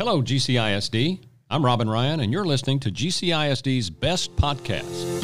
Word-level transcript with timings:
Hello, 0.00 0.22
GCISD. 0.22 1.20
I'm 1.50 1.62
Robin 1.62 1.86
Ryan, 1.86 2.20
and 2.20 2.32
you're 2.32 2.46
listening 2.46 2.80
to 2.80 2.90
GCISD's 2.90 3.90
Best 3.90 4.34
Podcast. 4.34 5.22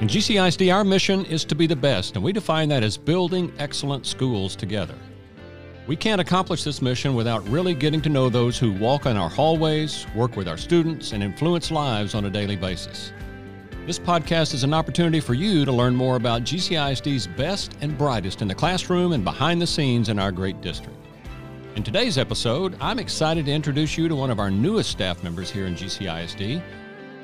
In 0.00 0.08
GCISD, 0.08 0.74
our 0.74 0.82
mission 0.82 1.24
is 1.26 1.44
to 1.44 1.54
be 1.54 1.68
the 1.68 1.76
best, 1.76 2.16
and 2.16 2.24
we 2.24 2.32
define 2.32 2.68
that 2.70 2.82
as 2.82 2.96
building 2.96 3.52
excellent 3.60 4.06
schools 4.06 4.56
together. 4.56 4.96
We 5.86 5.94
can't 5.94 6.20
accomplish 6.20 6.64
this 6.64 6.82
mission 6.82 7.14
without 7.14 7.48
really 7.48 7.74
getting 7.74 8.02
to 8.02 8.08
know 8.08 8.28
those 8.28 8.58
who 8.58 8.72
walk 8.72 9.06
in 9.06 9.16
our 9.16 9.30
hallways, 9.30 10.04
work 10.16 10.34
with 10.34 10.48
our 10.48 10.58
students, 10.58 11.12
and 11.12 11.22
influence 11.22 11.70
lives 11.70 12.16
on 12.16 12.24
a 12.24 12.30
daily 12.30 12.56
basis. 12.56 13.12
This 13.86 13.98
podcast 13.98 14.54
is 14.54 14.64
an 14.64 14.72
opportunity 14.72 15.20
for 15.20 15.34
you 15.34 15.66
to 15.66 15.70
learn 15.70 15.94
more 15.94 16.16
about 16.16 16.44
GCISD's 16.44 17.26
best 17.26 17.76
and 17.82 17.98
brightest 17.98 18.40
in 18.40 18.48
the 18.48 18.54
classroom 18.54 19.12
and 19.12 19.22
behind 19.22 19.60
the 19.60 19.66
scenes 19.66 20.08
in 20.08 20.18
our 20.18 20.32
great 20.32 20.62
district. 20.62 20.96
In 21.76 21.82
today's 21.82 22.16
episode, 22.16 22.78
I'm 22.80 22.98
excited 22.98 23.44
to 23.44 23.52
introduce 23.52 23.98
you 23.98 24.08
to 24.08 24.16
one 24.16 24.30
of 24.30 24.40
our 24.40 24.50
newest 24.50 24.90
staff 24.90 25.22
members 25.22 25.50
here 25.50 25.66
in 25.66 25.74
GCISD. 25.74 26.62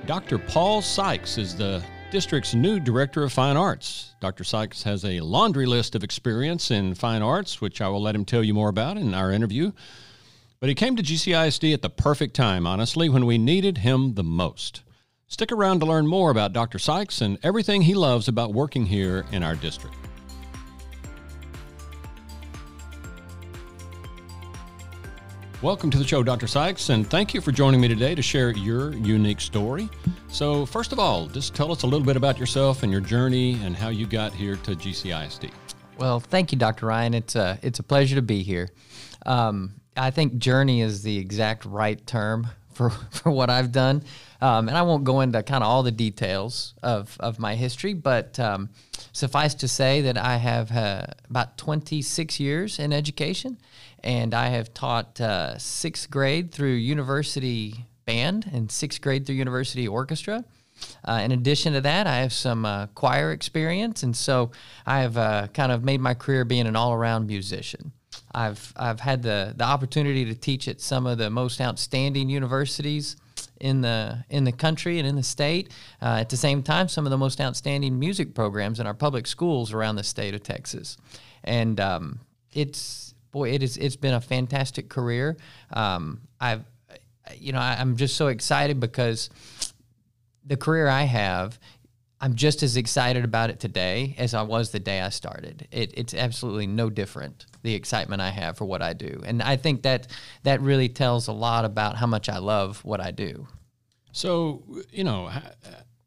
Dr. 0.05 0.37
Paul 0.37 0.83
Sykes 0.83 1.39
is 1.39 1.57
the 1.57 1.83
district's 2.11 2.55
new 2.55 2.79
Director 2.79 3.23
of 3.23 3.33
Fine 3.33 3.57
Arts. 3.57 4.15
Dr. 4.21 4.45
Sykes 4.45 4.83
has 4.83 5.03
a 5.07 5.21
laundry 5.21 5.65
list 5.65 5.95
of 5.95 6.05
experience 6.05 6.71
in 6.71 6.95
fine 6.95 7.23
arts, 7.23 7.63
which 7.63 7.81
I 7.81 7.89
will 7.89 8.03
let 8.03 8.15
him 8.15 8.27
tell 8.27 8.45
you 8.45 8.53
more 8.53 8.69
about 8.69 8.99
in 8.99 9.15
our 9.15 9.33
interview. 9.33 9.73
But 10.61 10.69
he 10.69 10.75
came 10.75 10.95
to 10.97 11.03
GCISD 11.03 11.73
at 11.73 11.81
the 11.81 11.89
perfect 11.89 12.37
time, 12.37 12.67
honestly, 12.67 13.09
when 13.09 13.25
we 13.25 13.39
needed 13.39 13.79
him 13.79 14.13
the 14.13 14.23
most. 14.23 14.83
Stick 15.31 15.53
around 15.53 15.79
to 15.79 15.87
learn 15.87 16.09
more 16.09 16.33
about 16.33 16.53
Dr. 16.53 16.81
Sykes 16.81 17.21
and 17.21 17.39
everything 17.45 17.83
he 17.83 17.95
loves 17.95 18.27
about 18.27 18.53
working 18.53 18.85
here 18.85 19.25
in 19.31 19.45
our 19.45 19.55
district. 19.55 19.95
Welcome 25.63 25.89
to 25.93 25.99
the 25.99 26.05
show, 26.05 26.25
Dr. 26.25 26.49
Sykes, 26.49 26.89
and 26.89 27.09
thank 27.09 27.33
you 27.33 27.41
for 27.41 27.53
joining 27.53 27.81
me 27.81 27.87
today 27.87 28.17
to 28.17 28.23
share 28.23 28.51
your 28.51 28.93
unique 28.95 29.41
story. 29.41 29.89
So, 30.27 30.67
first 30.67 30.91
of 30.91 30.99
all, 30.99 31.27
just 31.29 31.55
tell 31.55 31.71
us 31.71 31.85
a 31.85 31.87
little 31.87 32.05
bit 32.05 32.17
about 32.17 32.37
yourself 32.37 32.83
and 32.83 32.91
your 32.91 33.01
journey 33.01 33.53
and 33.63 33.77
how 33.77 33.91
you 33.91 34.09
got 34.09 34.33
here 34.33 34.57
to 34.57 34.73
GCISD. 34.73 35.53
Well, 35.97 36.19
thank 36.19 36.51
you, 36.51 36.59
Dr. 36.59 36.87
Ryan. 36.87 37.15
It's 37.15 37.37
a, 37.37 37.57
it's 37.63 37.79
a 37.79 37.85
pleasure 37.85 38.17
to 38.17 38.23
be 38.23 38.43
here. 38.43 38.69
Um, 39.27 39.75
I 39.97 40.11
think 40.11 40.39
journey 40.39 40.81
is 40.81 41.05
the 41.05 41.19
exact 41.19 41.67
right 41.67 42.05
term 42.05 42.49
for, 42.81 42.89
for 43.11 43.31
what 43.31 43.51
I've 43.51 43.73
done. 43.73 44.03
Um, 44.41 44.69
and 44.69 44.77
I 44.77 44.83
won't 44.83 45.05
go 45.05 45.21
into 45.21 45.43
kind 45.43 45.63
of 45.63 45.69
all 45.69 45.83
the 45.83 45.91
details 45.91 46.73
of, 46.83 47.15
of 47.21 47.39
my 47.39 47.55
history, 47.55 47.93
but 47.93 48.41
um, 48.41 48.71
suffice 49.13 49.53
to 49.57 49.69
say 49.69 50.01
that 50.01 50.17
I 50.17 50.39
have 50.39 50.73
uh, 50.73 51.05
about 51.29 51.59
26 51.59 52.41
years 52.41 52.79
in 52.79 52.95
education, 52.95 53.59
and 54.03 54.33
I 54.33 54.49
have 54.49 54.73
taught 54.73 55.21
uh, 55.21 55.59
sixth 55.59 56.11
grade 56.11 56.53
through 56.53 56.73
university 56.73 57.85
band 58.07 58.51
and 58.51 58.73
sixth 58.73 59.03
grade 59.03 59.27
through 59.27 59.37
university 59.37 59.87
orchestra. 59.87 60.43
Uh, 61.05 61.21
in 61.23 61.33
addition 61.33 61.75
to 61.75 61.83
that, 61.83 62.07
I 62.07 62.21
have 62.21 62.33
some 62.33 62.65
uh, 62.65 62.87
choir 62.95 63.33
experience, 63.33 64.03
and 64.03 64.17
so 64.17 64.53
I 64.87 65.01
have 65.01 65.19
uh, 65.19 65.49
kind 65.49 65.71
of 65.71 65.85
made 65.85 66.01
my 66.01 66.15
career 66.15 66.47
being 66.47 66.67
an 66.67 66.77
all-around 66.77 67.27
musician. 67.27 67.93
I've 68.33 68.73
I've 68.77 69.01
had 69.01 69.23
the 69.23 69.55
the 69.57 69.65
opportunity 69.65 70.25
to 70.27 70.35
teach 70.35 70.69
at 70.69 70.81
some 70.81 71.07
of 71.07 71.19
the 71.19 71.31
most 71.31 71.61
outstanding 71.61 72.29
universities 72.29 73.17
in 73.61 73.81
the 73.81 74.25
in 74.31 74.45
the 74.45 74.53
country 74.53 74.99
and 74.99 75.07
in 75.07 75.17
the 75.17 75.23
state. 75.23 75.73
Uh, 76.01 76.19
at 76.21 76.29
the 76.29 76.37
same 76.37 76.63
time, 76.63 76.89
some 76.89 77.07
of 77.07 77.11
the 77.11 77.19
most 77.19 77.41
outstanding 77.41 77.99
music 77.99 78.35
programs 78.35 78.81
in 78.81 78.87
our 78.87 78.95
public 78.95 79.27
schools 79.27 79.73
around 79.73 79.97
the 79.97 80.05
state 80.05 80.35
of 80.35 80.43
Texas, 80.43 80.97
and 81.45 81.81
um, 81.81 82.21
it's 82.53 83.15
boy, 83.33 83.51
it 83.51 83.63
is 83.63 83.77
it's 83.77 83.97
been 83.97 84.15
a 84.15 84.21
fantastic 84.21 84.89
career. 84.89 85.37
Um, 85.73 86.23
I've 86.41 86.65
you 87.37 87.53
know 87.53 87.61
I, 87.61 87.77
I'm 87.79 87.97
just 87.97 88.17
so 88.17 88.29
excited 88.29 88.81
because 88.81 89.31
the 90.45 90.57
career 90.57 90.89
I 90.89 91.03
have 91.03 91.59
I'm 92.21 92.35
just 92.35 92.63
as 92.63 92.77
excited 92.77 93.25
about 93.25 93.49
it 93.49 93.61
today 93.61 94.15
as 94.19 94.35
I 94.35 94.43
was 94.43 94.71
the 94.71 94.81
day 94.81 95.01
I 95.01 95.09
started. 95.09 95.67
It, 95.71 95.95
it's 95.97 96.13
absolutely 96.13 96.67
no 96.67 96.91
different 96.91 97.47
the 97.63 97.75
excitement 97.75 98.21
I 98.21 98.29
have 98.29 98.59
for 98.59 98.67
what 98.67 98.83
I 98.83 98.93
do, 98.93 99.23
and 99.25 99.43
I 99.43 99.57
think 99.57 99.83
that 99.83 100.09
that 100.43 100.61
really 100.61 100.89
tells 100.89 101.29
a 101.29 101.33
lot 101.33 101.65
about 101.65 101.97
how 101.97 102.07
much 102.07 102.29
I 102.29 102.39
love 102.39 102.85
what 102.85 103.01
I 103.01 103.11
do. 103.11 103.47
So, 104.13 104.63
you 104.91 105.05
know, 105.05 105.27
how, 105.27 105.43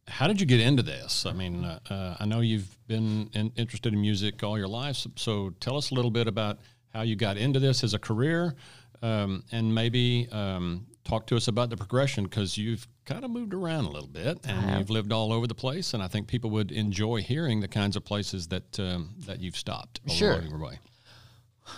how 0.07 0.27
did 0.27 0.39
you 0.39 0.45
get 0.45 0.59
into 0.59 0.83
this? 0.83 1.25
I 1.25 1.33
mean, 1.33 1.63
uh, 1.63 1.79
uh, 1.89 2.15
I 2.19 2.25
know 2.25 2.41
you've 2.41 2.77
been 2.87 3.29
in, 3.33 3.51
interested 3.55 3.93
in 3.93 4.01
music 4.01 4.43
all 4.43 4.57
your 4.57 4.67
life, 4.67 4.97
so, 4.97 5.11
so, 5.15 5.49
tell 5.59 5.77
us 5.77 5.91
a 5.91 5.95
little 5.95 6.11
bit 6.11 6.27
about 6.27 6.59
how 6.93 7.01
you 7.01 7.15
got 7.15 7.37
into 7.37 7.59
this 7.59 7.83
as 7.83 7.93
a 7.93 7.99
career, 7.99 8.55
um, 9.01 9.43
and 9.51 9.73
maybe 9.73 10.27
um, 10.31 10.85
talk 11.03 11.27
to 11.27 11.35
us 11.35 11.47
about 11.47 11.69
the 11.69 11.77
progression 11.77 12.23
because 12.23 12.57
you've 12.57 12.87
kind 13.05 13.25
of 13.25 13.31
moved 13.31 13.53
around 13.53 13.85
a 13.85 13.89
little 13.89 14.07
bit 14.07 14.39
and 14.45 14.77
you've 14.77 14.89
lived 14.89 15.11
all 15.11 15.33
over 15.33 15.47
the 15.47 15.55
place. 15.55 15.93
And 15.93 16.01
I 16.01 16.07
think 16.07 16.27
people 16.27 16.49
would 16.51 16.71
enjoy 16.71 17.21
hearing 17.21 17.59
the 17.59 17.67
kinds 17.67 17.95
of 17.95 18.05
places 18.05 18.47
that 18.47 18.79
um, 18.79 19.15
that 19.25 19.39
you've 19.39 19.57
stopped 19.57 19.99
sure. 20.07 20.41
your 20.41 20.59
way. 20.59 20.79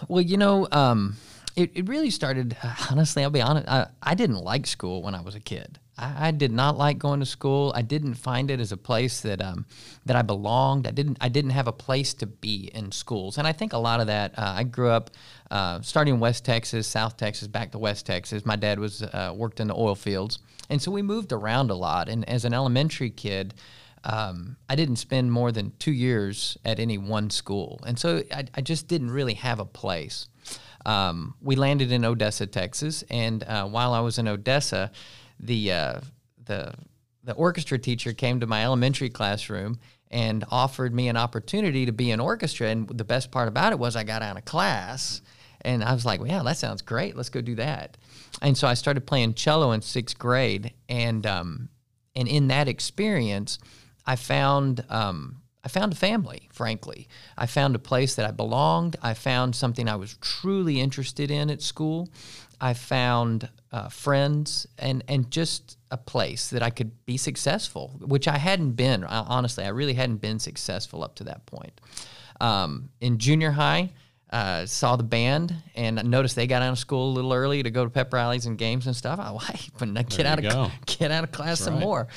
Well, 0.08 0.22
you 0.22 0.38
know, 0.38 0.68
um, 0.72 1.18
it, 1.56 1.72
it 1.76 1.88
really 1.88 2.10
started, 2.10 2.58
honestly, 2.92 3.24
I'll 3.24 3.30
be 3.30 3.42
honest, 3.42 3.68
I, 3.68 3.88
I 4.02 4.16
didn't 4.16 4.38
like 4.38 4.68
school 4.68 5.02
when 5.02 5.16
I 5.16 5.22
was 5.22 5.36
a 5.36 5.40
kid. 5.40 5.80
I, 5.98 6.28
I, 6.28 6.32
did 6.32 6.52
not 6.52 6.78
like 6.78 6.98
going 6.98 7.20
to 7.20 7.26
school. 7.26 7.72
I 7.76 7.82
didn't 7.82 8.16
find 8.16 8.52
it 8.52 8.60
as 8.60 8.72
a 8.72 8.78
place 8.78 9.22
that 9.22 9.42
um, 9.42 9.66
that 10.06 10.16
I 10.16 10.22
belonged. 10.22 10.88
I 10.88 10.92
didn't 10.92 11.18
I 11.22 11.30
didn't 11.30 11.52
have 11.52 11.68
a 11.68 11.72
place 11.72 12.14
to 12.16 12.26
be 12.26 12.70
in 12.74 12.92
schools, 12.92 13.38
and 13.38 13.48
I 13.48 13.54
think 13.54 13.74
a 13.74 13.78
lot 13.78 14.00
of 14.00 14.08
that. 14.08 14.38
Uh, 14.38 14.54
I 14.58 14.64
grew 14.64 14.90
up 14.90 15.12
uh, 15.52 15.82
starting 15.82 16.16
in 16.16 16.20
West 16.20 16.46
Texas, 16.46 16.88
South 16.88 17.18
Texas, 17.18 17.48
back 17.48 17.72
to 17.72 17.80
West 17.80 18.06
Texas. 18.06 18.46
My 18.46 18.56
dad 18.56 18.80
was 18.80 19.04
uh, 19.04 19.34
worked 19.36 19.60
in 19.60 19.68
the 19.68 19.76
oil 19.76 19.96
fields, 19.96 20.40
and 20.70 20.82
so 20.82 20.92
we 20.92 21.02
moved 21.02 21.32
around 21.32 21.72
a 21.72 21.76
lot. 21.76 22.10
And 22.10 22.28
as 22.30 22.46
an 22.46 22.54
elementary 22.54 23.10
kid. 23.10 23.54
Um, 24.08 24.58
I 24.70 24.76
didn't 24.76 24.98
spend 24.98 25.32
more 25.32 25.52
than 25.52 25.74
two 25.80 25.92
years 25.92 26.60
at 26.64 26.80
any 26.80 27.00
one 27.00 27.32
school. 27.32 27.80
And 27.88 27.98
so 27.98 28.22
I, 28.32 28.46
I 28.54 28.62
just 28.62 28.88
didn't 28.88 29.10
really 29.10 29.34
have 29.34 29.60
a 29.60 29.66
place. 29.66 30.28
Um, 30.86 31.34
we 31.42 31.56
landed 31.56 31.92
in 31.92 32.06
Odessa, 32.06 32.46
Texas. 32.46 33.04
And 33.10 33.44
uh, 33.44 33.68
while 33.68 33.94
I 33.94 34.00
was 34.02 34.20
in 34.20 34.28
Odessa, 34.28 34.92
the 35.40 35.72
uh, 35.72 36.00
the 36.46 36.74
the 37.24 37.34
orchestra 37.34 37.78
teacher 37.78 38.14
came 38.14 38.40
to 38.40 38.48
my 38.48 38.64
elementary 38.64 39.10
classroom 39.10 39.80
and 40.12 40.46
offered 40.52 40.94
me 40.94 41.08
an 41.08 41.18
opportunity 41.18 41.86
to 41.86 41.92
be 41.92 42.12
in 42.12 42.20
orchestra. 42.20 42.68
And 42.68 42.88
the 42.88 43.04
best 43.04 43.32
part 43.32 43.48
about 43.48 43.74
it 43.74 43.80
was 43.80 43.96
I 43.96 44.04
got 44.04 44.22
out 44.22 44.38
of 44.38 44.46
class 44.46 45.22
and 45.62 45.84
I 45.84 45.94
was 45.94 46.06
like, 46.06 46.20
well, 46.20 46.30
yeah, 46.30 46.44
that 46.44 46.58
sounds 46.58 46.84
great. 46.84 47.16
Let's 47.16 47.30
go 47.30 47.42
do 47.42 47.56
that. 47.56 47.98
And 48.42 48.56
so 48.56 48.68
I 48.68 48.76
started 48.76 49.08
playing 49.08 49.34
cello 49.34 49.72
in 49.72 49.82
sixth 49.82 50.20
grade. 50.20 50.74
And, 50.88 51.26
um, 51.26 51.70
and 52.16 52.28
in 52.28 52.48
that 52.50 52.68
experience, 52.68 53.58
I 54.06 54.16
found, 54.16 54.86
um, 54.90 55.42
I 55.64 55.68
found 55.68 55.92
a 55.92 55.96
family, 55.96 56.48
frankly. 56.54 57.08
I 57.36 57.48
found 57.48 57.76
a 57.76 57.80
place 57.80 58.14
that 58.16 58.28
I 58.28 58.32
belonged. 58.32 58.98
I 59.02 59.16
found 59.16 59.56
something 59.56 59.90
I 59.90 59.96
was 59.96 60.16
truly 60.22 60.80
interested 60.80 61.32
in 61.32 61.50
at 61.50 61.64
school. 61.64 62.10
I 62.62 62.74
found 62.74 63.50
uh, 63.72 63.90
friends 63.90 64.68
and 64.78 65.04
and 65.08 65.30
just 65.30 65.78
a 65.92 65.98
place 65.98 66.50
that 66.50 66.64
I 66.64 66.70
could 66.70 67.06
be 67.06 67.18
successful, 67.18 68.00
which 68.00 68.28
I 68.28 68.38
hadn't 68.38 68.72
been. 68.72 69.04
Honestly, 69.04 69.64
I 69.64 69.70
really 69.70 69.94
hadn't 69.94 70.18
been 70.18 70.40
successful 70.40 71.04
up 71.04 71.16
to 71.16 71.26
that 71.26 71.46
point. 71.46 71.80
Um, 72.42 72.90
in 73.00 73.18
junior 73.18 73.52
high, 73.52 73.92
uh, 74.30 74.66
saw 74.66 74.96
the 74.96 75.04
band 75.04 75.56
and 75.76 76.04
noticed 76.10 76.36
they 76.36 76.48
got 76.48 76.62
out 76.62 76.72
of 76.72 76.80
school 76.80 77.12
a 77.12 77.14
little 77.14 77.34
early 77.34 77.64
to 77.64 77.70
go 77.70 77.84
to 77.84 77.90
pep 77.90 78.12
rallies 78.14 78.46
and 78.46 78.58
games 78.58 78.88
and 78.88 78.96
stuff. 78.96 79.20
I 79.20 79.30
like, 79.30 80.10
get 80.10 80.26
out 80.26 80.40
of 80.40 80.44
go. 80.44 80.72
get 80.86 81.12
out 81.12 81.24
of 81.24 81.32
class 81.32 81.60
That's 81.60 81.62
some 81.62 81.76
right. 81.76 81.84
more. 81.84 82.08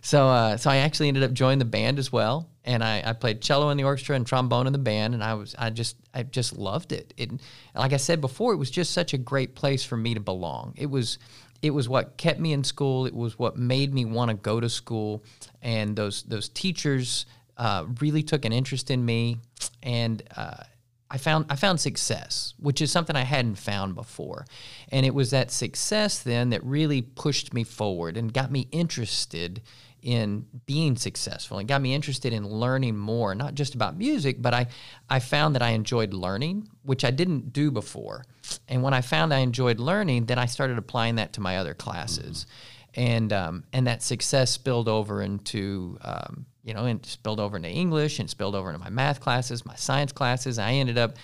So 0.00 0.28
uh, 0.28 0.56
so 0.56 0.70
I 0.70 0.78
actually 0.78 1.08
ended 1.08 1.24
up 1.24 1.32
joining 1.32 1.58
the 1.58 1.64
band 1.64 1.98
as 1.98 2.12
well, 2.12 2.48
and 2.68 2.84
I, 2.84 3.02
I, 3.04 3.12
played 3.14 3.40
cello 3.40 3.70
in 3.70 3.78
the 3.78 3.84
orchestra 3.84 4.14
and 4.14 4.26
trombone 4.26 4.66
in 4.66 4.74
the 4.74 4.78
band, 4.78 5.14
and 5.14 5.24
I 5.24 5.32
was 5.32 5.54
I 5.58 5.70
just 5.70 5.96
I 6.12 6.22
just 6.22 6.56
loved 6.56 6.92
it. 6.92 7.14
It 7.16 7.30
like 7.74 7.94
I 7.94 7.96
said 7.96 8.20
before, 8.20 8.52
it 8.52 8.56
was 8.56 8.70
just 8.70 8.92
such 8.92 9.14
a 9.14 9.18
great 9.18 9.54
place 9.54 9.82
for 9.82 9.96
me 9.96 10.12
to 10.12 10.20
belong. 10.20 10.74
It 10.76 10.90
was 10.90 11.18
it 11.62 11.70
was 11.70 11.88
what 11.88 12.18
kept 12.18 12.38
me 12.38 12.52
in 12.52 12.62
school. 12.62 13.06
It 13.06 13.14
was 13.14 13.38
what 13.38 13.56
made 13.56 13.94
me 13.94 14.04
want 14.04 14.30
to 14.30 14.36
go 14.36 14.60
to 14.60 14.68
school, 14.68 15.24
and 15.62 15.96
those 15.96 16.24
those 16.24 16.50
teachers 16.50 17.24
uh, 17.56 17.86
really 18.00 18.22
took 18.22 18.44
an 18.44 18.52
interest 18.52 18.90
in 18.90 19.04
me, 19.04 19.38
and. 19.82 20.22
Uh, 20.36 20.64
I 21.10 21.16
found 21.16 21.46
I 21.48 21.56
found 21.56 21.80
success, 21.80 22.52
which 22.58 22.82
is 22.82 22.92
something 22.92 23.16
I 23.16 23.22
hadn't 23.22 23.54
found 23.54 23.94
before. 23.94 24.44
And 24.92 25.06
it 25.06 25.14
was 25.14 25.30
that 25.30 25.50
success 25.50 26.18
then 26.22 26.50
that 26.50 26.62
really 26.62 27.00
pushed 27.00 27.54
me 27.54 27.64
forward 27.64 28.18
and 28.18 28.30
got 28.30 28.52
me 28.52 28.68
interested 28.72 29.62
in 30.02 30.46
being 30.66 30.96
successful 30.96 31.58
It 31.58 31.66
got 31.66 31.82
me 31.82 31.94
interested 31.94 32.32
in 32.32 32.46
learning 32.46 32.96
more, 32.96 33.34
not 33.34 33.54
just 33.54 33.74
about 33.74 33.96
music, 33.96 34.40
but 34.40 34.54
I, 34.54 34.66
I 35.10 35.18
found 35.18 35.54
that 35.54 35.62
I 35.62 35.70
enjoyed 35.70 36.14
learning, 36.14 36.68
which 36.82 37.04
I 37.04 37.10
didn't 37.10 37.52
do 37.52 37.70
before. 37.70 38.24
And 38.68 38.82
when 38.82 38.94
I 38.94 39.00
found 39.00 39.34
I 39.34 39.38
enjoyed 39.38 39.80
learning, 39.80 40.26
then 40.26 40.38
I 40.38 40.46
started 40.46 40.78
applying 40.78 41.16
that 41.16 41.32
to 41.34 41.40
my 41.40 41.58
other 41.58 41.74
classes. 41.74 42.46
Mm-hmm. 42.46 43.00
And, 43.00 43.32
um, 43.32 43.64
and 43.72 43.86
that 43.86 44.02
success 44.02 44.50
spilled 44.50 44.88
over 44.88 45.22
into 45.22 45.98
um, 46.00 46.46
you 46.68 46.74
know, 46.74 46.84
and 46.84 47.04
spilled 47.06 47.40
over 47.40 47.56
into 47.56 47.70
English 47.70 48.18
and 48.18 48.28
spilled 48.28 48.54
over 48.54 48.68
into 48.68 48.78
my 48.78 48.90
math 48.90 49.20
classes, 49.20 49.64
my 49.64 49.74
science 49.74 50.12
classes. 50.12 50.58
I 50.58 50.72
ended 50.72 50.98
up 50.98 51.16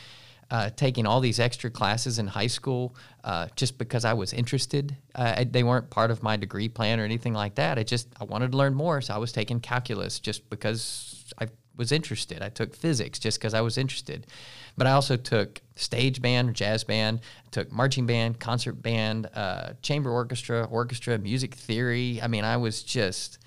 uh, 0.55 0.71
taking 0.77 1.05
all 1.05 1.19
these 1.19 1.41
extra 1.41 1.69
classes 1.69 2.21
in 2.21 2.29
high 2.29 2.47
school 2.47 2.95
uh, 3.25 3.49
just 3.57 3.77
because 3.77 4.05
I 4.05 4.13
was 4.13 4.33
interested. 4.33 4.97
Uh, 5.13 5.45
they 5.51 5.65
weren't 5.65 5.91
part 5.91 6.13
of 6.13 6.23
my 6.23 6.37
degree 6.37 6.69
plan 6.69 7.01
or 7.01 7.05
anything 7.05 7.35
like 7.35 7.57
that. 7.57 7.77
I 7.77 7.83
just 7.83 8.07
I 8.21 8.25
wanted 8.25 8.53
to 8.53 8.57
learn 8.57 8.73
more, 8.73 9.01
so 9.01 9.15
I 9.15 9.19
was 9.19 9.33
taking 9.33 9.59
calculus 9.59 10.21
just 10.21 10.49
because 10.51 11.25
I 11.41 11.49
was 11.77 11.91
interested. 11.91 12.41
I 12.41 12.51
took 12.51 12.77
physics 12.77 13.19
just 13.19 13.41
because 13.41 13.53
I 13.53 13.63
was 13.63 13.77
interested, 13.77 14.29
but 14.77 14.87
I 14.87 14.93
also 14.93 15.17
took 15.17 15.61
stage 15.75 16.23
band, 16.23 16.55
jazz 16.55 16.85
band, 16.85 17.23
took 17.51 17.73
marching 17.73 18.07
band, 18.07 18.39
concert 18.39 18.75
band, 18.75 19.29
uh, 19.35 19.73
chamber 19.83 20.13
orchestra, 20.13 20.69
orchestra, 20.71 21.19
music 21.19 21.57
theory. 21.57 22.21
I 22.23 22.29
mean, 22.29 22.45
I 22.45 22.59
was 22.59 22.85
just 22.85 23.39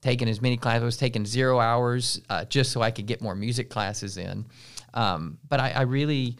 taking 0.00 0.26
as 0.26 0.40
many 0.40 0.56
classes. 0.56 0.82
I 0.82 0.86
was 0.86 0.96
taking 0.96 1.26
zero 1.26 1.60
hours 1.60 2.22
uh, 2.30 2.46
just 2.46 2.72
so 2.72 2.80
I 2.80 2.92
could 2.92 3.04
get 3.04 3.20
more 3.20 3.34
music 3.34 3.68
classes 3.68 4.16
in. 4.16 4.46
Um, 4.96 5.38
but 5.48 5.60
I, 5.60 5.70
I, 5.70 5.82
really, 5.82 6.36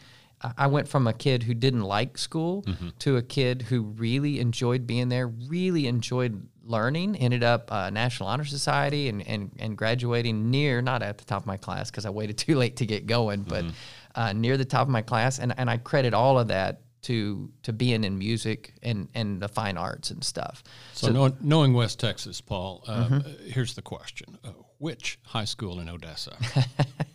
I 0.57 0.67
went 0.67 0.87
from 0.87 1.07
a 1.07 1.13
kid 1.13 1.43
who 1.43 1.53
didn't 1.53 1.83
like 1.83 2.17
school 2.17 2.63
mm-hmm. 2.63 2.89
to 2.99 3.17
a 3.17 3.21
kid 3.21 3.61
who 3.61 3.83
really 3.83 4.39
enjoyed 4.39 4.85
being 4.85 5.09
there, 5.09 5.27
really 5.27 5.87
enjoyed 5.87 6.47
learning. 6.63 7.15
Ended 7.15 7.43
up 7.43 7.71
uh, 7.71 7.89
National 7.89 8.27
Honor 8.27 8.45
Society 8.45 9.07
and, 9.09 9.25
and 9.25 9.51
and 9.59 9.77
graduating 9.77 10.51
near, 10.51 10.81
not 10.81 11.01
at 11.01 11.17
the 11.17 11.25
top 11.25 11.43
of 11.43 11.47
my 11.47 11.57
class 11.57 11.89
because 11.89 12.05
I 12.05 12.09
waited 12.09 12.37
too 12.37 12.55
late 12.55 12.77
to 12.77 12.85
get 12.85 13.05
going, 13.05 13.43
but 13.43 13.63
mm-hmm. 13.63 14.19
uh, 14.19 14.33
near 14.33 14.57
the 14.57 14.65
top 14.65 14.81
of 14.81 14.89
my 14.89 15.01
class. 15.01 15.39
And 15.39 15.53
and 15.57 15.69
I 15.69 15.77
credit 15.77 16.13
all 16.13 16.37
of 16.39 16.49
that 16.49 16.81
to 17.03 17.49
to 17.63 17.73
being 17.73 18.03
in 18.03 18.17
music 18.17 18.73
and 18.83 19.07
and 19.13 19.39
the 19.41 19.47
fine 19.47 19.77
arts 19.77 20.11
and 20.11 20.23
stuff. 20.23 20.63
So, 20.93 21.07
so 21.07 21.13
knowing, 21.13 21.37
knowing, 21.41 21.73
West 21.73 21.99
Texas, 21.99 22.41
Paul, 22.41 22.83
uh, 22.87 23.07
mm-hmm. 23.07 23.49
here's 23.49 23.75
the 23.75 23.81
question: 23.81 24.37
uh, 24.43 24.49
Which 24.77 25.19
high 25.23 25.45
school 25.45 25.79
in 25.79 25.89
Odessa? 25.89 26.35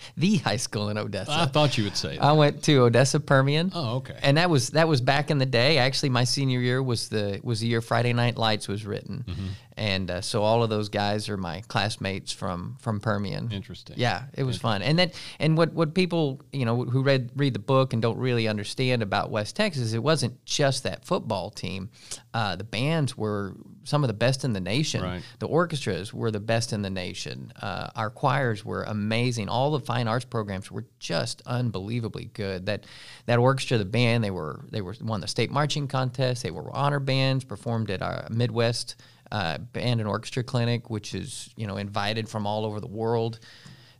the 0.16 0.36
high 0.38 0.56
school 0.56 0.88
in 0.88 0.98
Odessa. 0.98 1.32
I 1.32 1.46
thought 1.46 1.78
you 1.78 1.84
would 1.84 1.96
say 1.96 2.16
that. 2.16 2.24
I 2.24 2.32
went 2.32 2.62
to 2.64 2.82
Odessa 2.82 3.20
Permian. 3.20 3.72
Oh, 3.74 3.96
okay. 3.96 4.18
And 4.22 4.36
that 4.36 4.50
was 4.50 4.70
that 4.70 4.88
was 4.88 5.00
back 5.00 5.30
in 5.30 5.38
the 5.38 5.46
day. 5.46 5.78
Actually, 5.78 6.10
my 6.10 6.24
senior 6.24 6.60
year 6.60 6.82
was 6.82 7.08
the 7.08 7.40
was 7.42 7.60
the 7.60 7.66
year 7.66 7.80
Friday 7.80 8.12
Night 8.12 8.36
Lights 8.36 8.68
was 8.68 8.86
written, 8.86 9.24
mm-hmm. 9.26 9.46
And 9.78 10.10
uh, 10.10 10.20
so 10.20 10.42
all 10.42 10.62
of 10.62 10.70
those 10.70 10.88
guys 10.88 11.28
are 11.28 11.36
my 11.36 11.62
classmates 11.68 12.32
from 12.32 12.76
from 12.80 13.00
Permian. 13.00 13.50
Interesting. 13.52 13.96
Yeah, 13.98 14.24
it 14.34 14.42
was 14.42 14.58
fun. 14.58 14.82
And 14.82 14.98
that 14.98 15.14
and 15.38 15.56
what 15.56 15.72
what 15.72 15.94
people 15.94 16.40
you 16.52 16.64
know 16.64 16.84
who 16.84 17.02
read 17.02 17.30
read 17.36 17.54
the 17.54 17.60
book 17.60 17.92
and 17.92 18.02
don't 18.02 18.18
really 18.18 18.48
understand 18.48 19.02
about 19.02 19.30
West 19.30 19.56
Texas, 19.56 19.92
it 19.92 20.02
wasn't 20.02 20.44
just 20.44 20.82
that 20.82 21.04
football 21.04 21.50
team. 21.50 21.90
Uh, 22.34 22.56
the 22.56 22.64
bands 22.64 23.16
were 23.16 23.54
some 23.84 24.04
of 24.04 24.08
the 24.08 24.14
best 24.14 24.44
in 24.44 24.52
the 24.52 24.60
nation. 24.60 25.02
Right. 25.02 25.22
The 25.38 25.46
orchestras 25.46 26.12
were 26.12 26.30
the 26.30 26.40
best 26.40 26.72
in 26.72 26.82
the 26.82 26.90
nation. 26.90 27.52
Uh, 27.60 27.88
our 27.96 28.10
choirs 28.10 28.64
were 28.64 28.82
amazing. 28.82 29.48
All 29.48 29.70
the 29.70 29.80
fine 29.80 30.08
arts 30.08 30.24
programs 30.24 30.70
were 30.70 30.84
just 30.98 31.40
unbelievably 31.46 32.30
good. 32.34 32.66
That 32.66 32.84
that 33.26 33.38
orchestra, 33.38 33.78
the 33.78 33.84
band, 33.84 34.24
they 34.24 34.32
were 34.32 34.64
they 34.70 34.82
were 34.82 34.96
won 35.00 35.20
the 35.20 35.28
state 35.28 35.50
marching 35.50 35.86
contest. 35.86 36.42
They 36.42 36.50
were 36.50 36.74
honor 36.74 37.00
bands. 37.00 37.44
Performed 37.44 37.90
at 37.90 38.02
our 38.02 38.26
Midwest 38.30 38.96
uh, 39.32 39.58
Band 39.58 40.00
and 40.00 40.08
Orchestra 40.08 40.42
Clinic, 40.42 40.90
which 40.90 41.14
is 41.14 41.50
you 41.56 41.66
know 41.66 41.76
invited 41.76 42.28
from 42.28 42.46
all 42.46 42.64
over 42.64 42.80
the 42.80 42.88
world. 42.88 43.40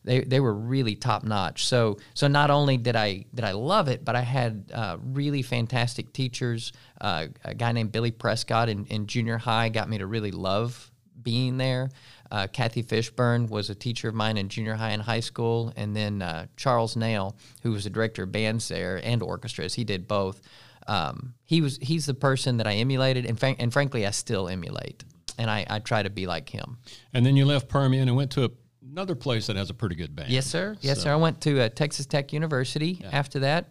They, 0.04 0.20
they 0.20 0.40
were 0.40 0.54
really 0.54 0.94
top 0.94 1.24
notch. 1.24 1.66
So 1.66 1.98
so 2.14 2.28
not 2.28 2.50
only 2.50 2.76
did 2.76 2.96
I 2.96 3.24
did 3.34 3.44
I 3.44 3.52
love 3.52 3.88
it, 3.88 4.04
but 4.04 4.16
I 4.16 4.22
had 4.22 4.70
uh, 4.72 4.96
really 5.02 5.42
fantastic 5.42 6.12
teachers. 6.12 6.72
Uh, 7.00 7.26
a 7.44 7.54
guy 7.54 7.72
named 7.72 7.92
Billy 7.92 8.10
Prescott 8.10 8.68
in, 8.68 8.86
in 8.86 9.06
junior 9.06 9.38
high 9.38 9.68
got 9.68 9.88
me 9.88 9.98
to 9.98 10.06
really 10.06 10.30
love 10.30 10.90
being 11.22 11.58
there. 11.58 11.90
Uh, 12.30 12.46
Kathy 12.46 12.82
Fishburne 12.82 13.48
was 13.48 13.70
a 13.70 13.74
teacher 13.74 14.08
of 14.08 14.14
mine 14.14 14.36
in 14.36 14.48
junior 14.48 14.74
high 14.74 14.90
and 14.90 15.02
high 15.02 15.20
school, 15.20 15.72
and 15.76 15.96
then 15.96 16.20
uh, 16.20 16.46
Charles 16.56 16.96
Nail, 16.96 17.36
who 17.62 17.72
was 17.72 17.84
the 17.84 17.90
director 17.90 18.24
of 18.24 18.32
bands 18.32 18.68
there 18.68 19.00
and 19.02 19.22
orchestras, 19.22 19.74
he 19.74 19.84
did 19.84 20.06
both. 20.06 20.42
Um, 20.86 21.34
he 21.44 21.60
was 21.60 21.78
he's 21.80 22.06
the 22.06 22.14
person 22.14 22.58
that 22.58 22.66
I 22.66 22.74
emulated, 22.74 23.26
and, 23.26 23.42
and 23.58 23.72
frankly, 23.72 24.06
I 24.06 24.10
still 24.10 24.48
emulate, 24.48 25.04
and 25.38 25.50
I, 25.50 25.64
I 25.68 25.78
try 25.78 26.02
to 26.02 26.10
be 26.10 26.26
like 26.26 26.48
him. 26.48 26.78
And 27.14 27.24
then 27.24 27.36
you 27.36 27.44
left 27.44 27.68
Permian 27.68 28.08
and 28.08 28.16
went 28.16 28.30
to 28.32 28.44
a, 28.44 28.50
another 28.82 29.14
place 29.14 29.46
that 29.46 29.56
has 29.56 29.70
a 29.70 29.74
pretty 29.74 29.94
good 29.94 30.14
band. 30.14 30.30
Yes, 30.30 30.46
sir. 30.46 30.76
Yes, 30.80 30.98
so. 30.98 31.04
sir. 31.04 31.12
I 31.12 31.16
went 31.16 31.40
to 31.42 31.60
uh, 31.60 31.68
Texas 31.68 32.06
Tech 32.06 32.32
University 32.32 32.98
yeah. 33.00 33.10
after 33.12 33.40
that. 33.40 33.70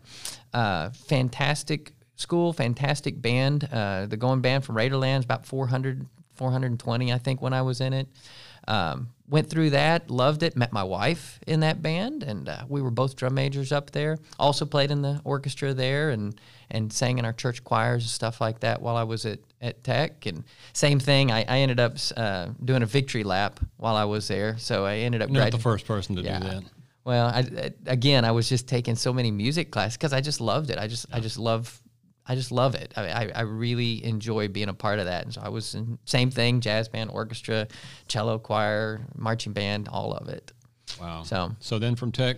Uh, 0.53 0.89
fantastic 0.91 1.93
school, 2.15 2.53
fantastic 2.53 3.21
band. 3.21 3.67
Uh, 3.71 4.07
the 4.07 4.17
Goin' 4.17 4.41
Band 4.41 4.63
from 4.63 4.75
Raiderlands, 4.75 5.25
about 5.25 5.45
400, 5.45 6.05
420, 6.35 7.13
I 7.13 7.17
think, 7.17 7.41
when 7.41 7.53
I 7.53 7.61
was 7.61 7.81
in 7.81 7.93
it. 7.93 8.07
Um, 8.67 9.09
went 9.29 9.49
through 9.49 9.71
that, 9.71 10.09
loved 10.09 10.41
it, 10.43 10.55
met 10.55 10.71
my 10.71 10.83
wife 10.83 11.39
in 11.45 11.59
that 11.59 11.81
band, 11.81 12.23
and 12.23 12.47
uh, 12.47 12.63
we 12.69 12.81
were 12.81 12.91
both 12.91 13.15
drum 13.15 13.33
majors 13.33 13.71
up 13.71 13.91
there. 13.91 14.17
Also 14.39 14.65
played 14.65 14.89
in 14.89 15.01
the 15.01 15.21
orchestra 15.23 15.73
there 15.73 16.11
and 16.11 16.39
and 16.69 16.91
sang 16.91 17.17
in 17.17 17.25
our 17.25 17.33
church 17.33 17.63
choirs 17.63 18.03
and 18.03 18.09
stuff 18.09 18.41
like 18.41 18.59
that 18.59 18.81
while 18.81 18.97
I 18.97 19.03
was 19.03 19.25
at, 19.25 19.39
at 19.61 19.83
Tech. 19.83 20.25
And 20.25 20.43
same 20.73 20.99
thing, 20.99 21.31
I, 21.31 21.45
I 21.47 21.59
ended 21.59 21.79
up 21.79 21.95
uh, 22.17 22.49
doing 22.63 22.83
a 22.83 22.85
victory 22.85 23.23
lap 23.23 23.59
while 23.77 23.95
I 23.95 24.03
was 24.03 24.27
there. 24.27 24.57
So 24.57 24.85
I 24.85 24.97
ended 24.97 25.21
up. 25.21 25.29
Not 25.29 25.47
gradu- 25.47 25.51
the 25.51 25.59
first 25.59 25.85
person 25.85 26.15
to 26.17 26.21
yeah. 26.21 26.39
do 26.39 26.45
that. 26.45 26.63
Well, 27.05 27.27
I, 27.27 27.71
again, 27.85 28.25
I 28.25 28.31
was 28.31 28.49
just 28.49 28.67
taking 28.67 28.95
so 28.95 29.13
many 29.13 29.31
music 29.31 29.71
classes 29.71 29.95
because 29.95 30.11
I 30.11 30.19
just 30.19 30.41
loved 30.41 30.69
it. 30.69 30.77
I 30.77 30.87
just, 30.87 31.05
yeah. 31.09 31.15
I 31.15 31.19
just 31.21 31.39
love 31.39 31.81
I 32.27 32.35
just 32.35 32.51
love 32.51 32.75
it. 32.75 32.93
I, 32.95 33.09
I, 33.09 33.31
I, 33.35 33.41
really 33.41 34.03
enjoy 34.03 34.47
being 34.49 34.69
a 34.69 34.73
part 34.73 34.99
of 34.99 35.05
that. 35.05 35.23
And 35.23 35.33
so 35.33 35.41
I 35.41 35.49
was 35.49 35.75
in 35.75 35.97
same 36.05 36.29
thing, 36.29 36.59
jazz 36.59 36.89
band, 36.89 37.09
orchestra, 37.11 37.67
cello, 38.07 38.37
choir, 38.37 39.01
marching 39.15 39.53
band, 39.53 39.87
all 39.87 40.13
of 40.13 40.27
it. 40.27 40.51
Wow. 40.99 41.23
So 41.23 41.55
so 41.59 41.79
then 41.79 41.95
from 41.95 42.11
tech. 42.11 42.37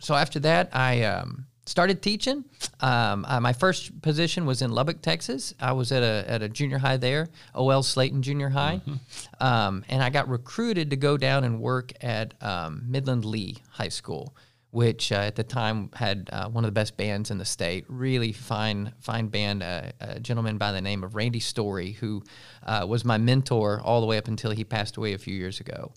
So 0.00 0.14
after 0.14 0.38
that, 0.40 0.70
I 0.72 1.04
um, 1.04 1.46
started 1.66 2.02
teaching. 2.02 2.44
Um, 2.80 3.24
uh, 3.28 3.40
my 3.40 3.52
first 3.52 4.00
position 4.02 4.46
was 4.46 4.62
in 4.62 4.70
Lubbock, 4.70 5.02
Texas. 5.02 5.54
I 5.60 5.72
was 5.72 5.92
at 5.92 6.02
a 6.02 6.24
at 6.28 6.42
a 6.42 6.48
junior 6.48 6.78
high 6.78 6.96
there, 6.96 7.28
O.L. 7.54 7.82
Slaton 7.82 8.20
Junior 8.20 8.48
High, 8.48 8.80
mm-hmm. 8.86 9.44
um, 9.44 9.84
and 9.88 10.02
I 10.02 10.10
got 10.10 10.28
recruited 10.28 10.90
to 10.90 10.96
go 10.96 11.16
down 11.16 11.44
and 11.44 11.60
work 11.60 11.92
at 12.00 12.34
um, 12.42 12.84
Midland 12.86 13.24
Lee 13.24 13.56
High 13.70 13.90
School 13.90 14.34
which 14.70 15.12
uh, 15.12 15.16
at 15.16 15.36
the 15.36 15.44
time 15.44 15.90
had 15.94 16.28
uh, 16.32 16.48
one 16.48 16.64
of 16.64 16.68
the 16.68 16.72
best 16.72 16.96
bands 16.96 17.30
in 17.30 17.38
the 17.38 17.44
state. 17.44 17.84
Really 17.88 18.32
fine, 18.32 18.92
fine 18.98 19.28
band. 19.28 19.62
Uh, 19.62 19.90
a 20.00 20.20
gentleman 20.20 20.58
by 20.58 20.72
the 20.72 20.80
name 20.80 21.04
of 21.04 21.14
Randy 21.14 21.40
Story, 21.40 21.92
who 21.92 22.22
uh, 22.64 22.84
was 22.88 23.04
my 23.04 23.18
mentor 23.18 23.80
all 23.82 24.00
the 24.00 24.06
way 24.06 24.18
up 24.18 24.28
until 24.28 24.50
he 24.50 24.64
passed 24.64 24.96
away 24.96 25.14
a 25.14 25.18
few 25.18 25.34
years 25.34 25.60
ago, 25.60 25.92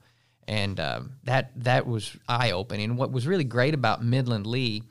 and 0.47 0.79
um, 0.79 1.13
that 1.23 1.51
that 1.63 1.85
was 1.85 2.15
eye 2.27 2.51
opening. 2.51 2.95
What 2.95 3.12
was 3.12 3.27
really 3.27 3.43
great 3.43 3.74
about 3.74 4.03
Midland 4.03 4.48
Lee, 4.48 4.84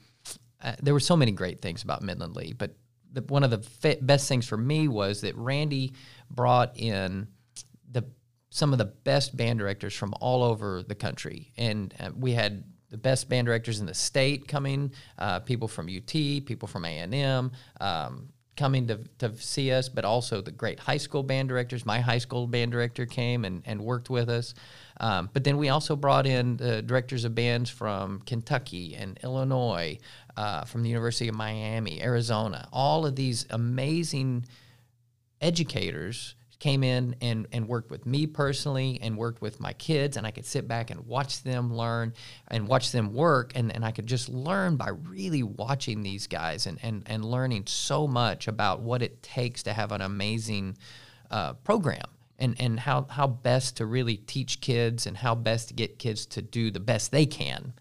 uh, 0.63 0.75
there 0.83 0.95
were 0.95 1.01
so 1.01 1.17
many 1.17 1.33
great 1.33 1.63
things 1.63 1.83
about 1.83 2.03
Midland 2.03 2.37
Lee, 2.37 2.53
but 2.53 2.77
the, 3.13 3.23
one 3.23 3.43
of 3.43 3.51
the 3.51 3.99
best 4.03 4.29
things 4.29 4.47
for 4.47 4.57
me 4.57 4.89
was 4.89 5.23
that 5.23 5.35
Randy 5.37 5.95
brought 6.31 6.79
in 6.79 7.29
the 7.91 8.05
some 8.51 8.73
of 8.73 8.79
the 8.79 8.85
best 8.85 9.37
band 9.37 9.59
directors 9.59 9.95
from 9.95 10.13
all 10.21 10.43
over 10.43 10.83
the 10.83 10.95
country, 10.95 11.51
and 11.57 11.95
uh, 11.99 12.11
we 12.15 12.33
had 12.33 12.65
the 12.91 12.99
best 12.99 13.29
band 13.29 13.47
directors 13.47 13.81
in 13.81 13.87
the 13.87 13.95
state 13.95 14.49
coming, 14.49 14.93
uh, 15.19 15.41
people 15.41 15.69
from 15.69 15.87
UT, 15.87 16.11
people 16.11 16.67
from 16.69 16.85
A&M, 16.85 17.53
um, 17.81 18.29
coming 18.57 18.87
to, 18.89 19.01
to 19.19 19.35
see 19.37 19.73
us, 19.73 19.89
but 19.89 20.05
also 20.05 20.43
the 20.43 20.51
great 20.51 20.79
high 20.79 20.99
school 20.99 21.23
band 21.23 21.49
directors. 21.49 21.87
My 21.87 22.01
high 22.01 22.19
school 22.19 22.47
band 22.47 22.73
director 22.73 23.07
came 23.07 23.45
and, 23.45 23.63
and 23.65 23.81
worked 23.81 24.11
with 24.11 24.29
us. 24.29 24.55
Um, 24.99 25.31
but 25.33 25.45
then 25.45 25.57
we 25.57 25.71
also 25.71 25.97
brought 25.97 26.27
in 26.27 26.59
the 26.59 26.83
directors 26.83 27.25
of 27.25 27.35
bands 27.35 27.71
from 27.71 28.21
Kentucky 28.27 28.97
and 28.97 29.19
Illinois, 29.23 29.99
uh, 30.37 30.65
from 30.65 30.83
the 30.83 30.91
University 30.91 31.29
of 31.29 31.35
Miami, 31.35 32.03
Arizona. 32.03 32.69
All 32.71 33.07
of 33.07 33.17
these 33.17 33.47
amazing 33.49 34.45
educators 35.41 36.35
came 36.61 36.85
in 36.85 37.17
and, 37.21 37.49
and 37.53 37.67
worked 37.67 37.91
with 37.91 38.07
me 38.07 38.27
personally 38.27 38.99
and 39.03 39.17
worked 39.17 39.43
with 39.43 39.59
my 39.59 39.73
kids 39.73 40.17
and 40.17 40.27
i 40.27 40.31
could 40.31 40.47
sit 40.47 40.69
back 40.69 40.91
and 40.91 41.01
watch 41.07 41.43
them 41.43 41.75
learn 41.75 42.13
and 42.49 42.69
watch 42.69 42.93
them 42.93 43.13
work 43.13 43.53
and, 43.57 43.75
and 43.75 43.85
i 43.85 43.91
could 43.91 44.07
just 44.07 44.29
learn 44.29 44.77
by 44.77 44.91
really 44.91 45.43
watching 45.43 46.03
these 46.03 46.27
guys 46.27 46.67
and, 46.67 46.79
and, 46.83 47.03
and 47.07 47.25
learning 47.25 47.65
so 47.67 48.07
much 48.07 48.47
about 48.47 48.81
what 48.81 49.03
it 49.03 49.23
takes 49.23 49.63
to 49.65 49.73
have 49.73 49.91
an 49.91 50.03
amazing 50.03 50.77
uh, 51.31 51.55
program 51.55 52.05
and, 52.39 52.57
and 52.61 52.81
how, 52.81 53.07
how 53.11 53.27
best 53.27 53.77
to 53.79 53.87
really 53.87 54.17
teach 54.17 54.61
kids 54.61 55.07
and 55.07 55.17
how 55.17 55.35
best 55.35 55.69
to 55.69 55.75
get 55.75 55.99
kids 55.99 56.27
to 56.27 56.43
do 56.43 56.71
the 56.71 56.81
best 56.81 57.11
they 57.11 57.27
can 57.27 57.73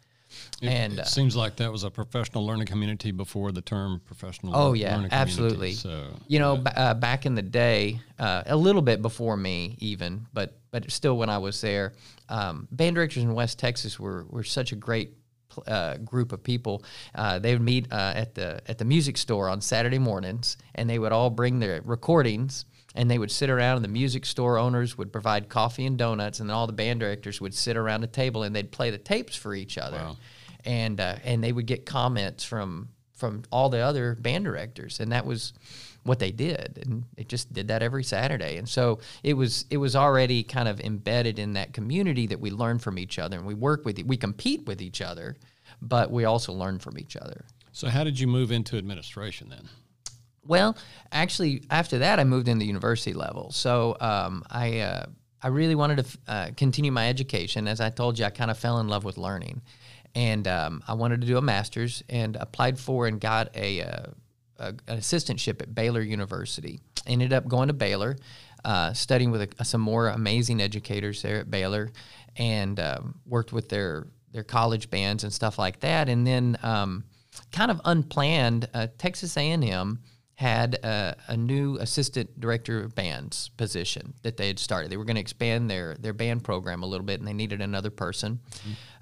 it, 0.61 0.67
and 0.67 0.93
it 0.93 0.99
uh, 0.99 1.03
seems 1.05 1.35
like 1.35 1.55
that 1.57 1.71
was 1.71 1.83
a 1.83 1.89
professional 1.91 2.45
learning 2.45 2.67
community 2.67 3.11
before 3.11 3.51
the 3.51 3.61
term 3.61 4.01
professional. 4.05 4.53
Learning. 4.53 4.67
Oh 4.67 4.73
yeah, 4.73 5.07
absolutely. 5.11 5.73
So 5.73 6.07
you 6.27 6.39
know, 6.39 6.57
b- 6.57 6.71
uh, 6.75 6.93
back 6.95 7.25
in 7.25 7.35
the 7.35 7.41
day, 7.41 7.99
uh, 8.17 8.43
a 8.45 8.55
little 8.55 8.81
bit 8.81 9.01
before 9.01 9.37
me 9.37 9.75
even, 9.79 10.25
but 10.33 10.57
but 10.71 10.91
still 10.91 11.17
when 11.17 11.29
I 11.29 11.37
was 11.37 11.59
there, 11.61 11.93
um, 12.29 12.67
band 12.71 12.95
directors 12.95 13.23
in 13.23 13.33
West 13.33 13.59
Texas 13.59 13.99
were 13.99 14.25
were 14.29 14.43
such 14.43 14.71
a 14.71 14.75
great 14.75 15.13
uh, 15.65 15.97
group 15.97 16.31
of 16.31 16.43
people. 16.43 16.83
Uh, 17.15 17.39
they 17.39 17.53
would 17.53 17.61
meet 17.61 17.91
uh, 17.91 18.13
at 18.15 18.35
the 18.35 18.61
at 18.67 18.77
the 18.77 18.85
music 18.85 19.17
store 19.17 19.49
on 19.49 19.61
Saturday 19.61 19.99
mornings, 19.99 20.57
and 20.75 20.89
they 20.89 20.99
would 20.99 21.11
all 21.11 21.29
bring 21.29 21.59
their 21.59 21.81
recordings 21.85 22.65
and 22.95 23.09
they 23.09 23.19
would 23.19 23.29
sit 23.29 23.51
around 23.51 23.75
and 23.75 23.85
the 23.85 23.89
music 23.89 24.25
store 24.25 24.57
owners 24.57 24.97
would 24.97 25.11
provide 25.13 25.47
coffee 25.47 25.85
and 25.85 25.95
donuts 25.99 26.39
and 26.39 26.49
then 26.49 26.55
all 26.55 26.65
the 26.65 26.73
band 26.73 26.99
directors 26.99 27.39
would 27.39 27.53
sit 27.53 27.77
around 27.77 28.03
a 28.03 28.07
table 28.07 28.41
and 28.41 28.55
they'd 28.55 28.71
play 28.71 28.89
the 28.89 28.97
tapes 28.97 29.35
for 29.35 29.53
each 29.53 29.77
other 29.77 29.97
Wow. 29.97 30.17
And 30.69 30.99
uh, 30.99 31.15
and 31.23 31.43
they 31.43 31.51
would 31.51 31.65
get 31.65 31.85
comments 31.85 32.43
from 32.43 32.89
from 33.13 33.41
all 33.51 33.69
the 33.69 33.79
other 33.79 34.15
band 34.15 34.45
directors 34.45 34.99
and 34.99 35.11
that 35.11 35.25
was 35.25 35.53
what 36.03 36.19
they 36.19 36.31
did 36.31 36.79
and 36.83 37.03
they 37.17 37.23
just 37.25 37.51
did 37.51 37.67
that 37.67 37.81
every 37.83 38.03
saturday 38.03 38.57
and 38.57 38.69
so 38.69 38.99
it 39.23 39.33
was 39.33 39.65
it 39.69 39.77
was 39.77 39.95
already 39.95 40.43
kind 40.43 40.67
of 40.69 40.79
embedded 40.79 41.38
in 41.39 41.53
that 41.53 41.73
community 41.73 42.27
that 42.27 42.39
we 42.39 42.49
learn 42.51 42.79
from 42.79 42.97
each 42.97 43.19
other 43.19 43.35
and 43.38 43.45
we 43.45 43.53
work 43.53 43.83
with 43.83 44.01
we 44.05 44.15
compete 44.15 44.65
with 44.67 44.81
each 44.81 45.01
other 45.01 45.35
but 45.81 46.11
we 46.11 46.23
also 46.25 46.53
learn 46.53 46.79
from 46.79 46.97
each 46.97 47.15
other 47.17 47.43
So, 47.71 47.88
how 47.89 48.03
did 48.03 48.19
you 48.19 48.27
move 48.27 48.51
into 48.51 48.77
administration 48.77 49.49
then? 49.49 49.65
well, 50.45 50.75
actually, 51.11 51.61
after 51.69 51.99
that, 51.99 52.19
I 52.19 52.23
moved 52.23 52.47
into 52.47 52.59
the 52.61 52.65
university 52.65 53.13
level. 53.13 53.51
So 53.51 53.95
um, 54.11 54.43
I 54.65 54.79
uh, 54.79 55.05
I 55.45 55.47
really 55.49 55.75
wanted 55.75 55.97
to 55.97 56.05
f- 56.11 56.17
uh, 56.27 56.47
continue 56.57 56.91
my 56.91 57.07
education. 57.07 57.67
As 57.67 57.79
I 57.79 57.89
told 57.91 58.17
you, 58.17 58.25
I 58.25 58.31
kind 58.31 58.49
of 58.51 58.57
fell 58.57 58.79
in 58.79 58.88
love 58.88 59.03
with 59.05 59.17
learning, 59.17 59.61
and 60.15 60.47
um, 60.47 60.83
I 60.87 60.93
wanted 60.93 61.21
to 61.21 61.27
do 61.27 61.37
a 61.37 61.41
master's 61.41 62.03
and 62.09 62.35
applied 62.35 62.79
for 62.79 63.07
and 63.07 63.19
got 63.19 63.55
a, 63.55 63.81
uh, 63.81 64.05
a 64.57 64.67
an 64.67 64.97
assistantship 64.97 65.61
at 65.61 65.73
Baylor 65.73 66.01
University. 66.01 66.79
Ended 67.05 67.33
up 67.33 67.47
going 67.47 67.67
to 67.67 67.73
Baylor, 67.73 68.17
uh, 68.65 68.93
studying 68.93 69.31
with 69.31 69.53
a, 69.59 69.65
some 69.65 69.81
more 69.81 70.07
amazing 70.07 70.61
educators 70.61 71.21
there 71.21 71.39
at 71.39 71.49
Baylor, 71.49 71.91
and 72.35 72.79
um, 72.79 73.19
worked 73.25 73.53
with 73.53 73.69
their 73.69 74.07
their 74.31 74.43
college 74.43 74.89
bands 74.89 75.23
and 75.23 75.33
stuff 75.33 75.57
like 75.57 75.79
that. 75.79 76.07
And 76.07 76.25
then, 76.25 76.57
um, 76.61 77.03
kind 77.51 77.71
of 77.71 77.81
unplanned, 77.85 78.67
uh, 78.73 78.87
Texas 78.97 79.35
A&M 79.37 79.99
had 80.35 80.75
a, 80.75 81.15
a 81.27 81.35
new 81.35 81.77
assistant 81.79 82.39
director 82.39 82.81
of 82.81 82.95
bands 82.95 83.49
position 83.57 84.13
that 84.21 84.37
they 84.37 84.47
had 84.47 84.57
started. 84.57 84.89
They 84.89 84.95
were 84.97 85.03
going 85.03 85.15
to 85.15 85.21
expand 85.21 85.69
their 85.69 85.95
their 85.95 86.13
band 86.13 86.43
program 86.43 86.81
a 86.81 86.85
little 86.85 87.05
bit, 87.05 87.19
and 87.19 87.27
they 87.27 87.33
needed 87.33 87.61
another 87.61 87.89
person. 87.89 88.39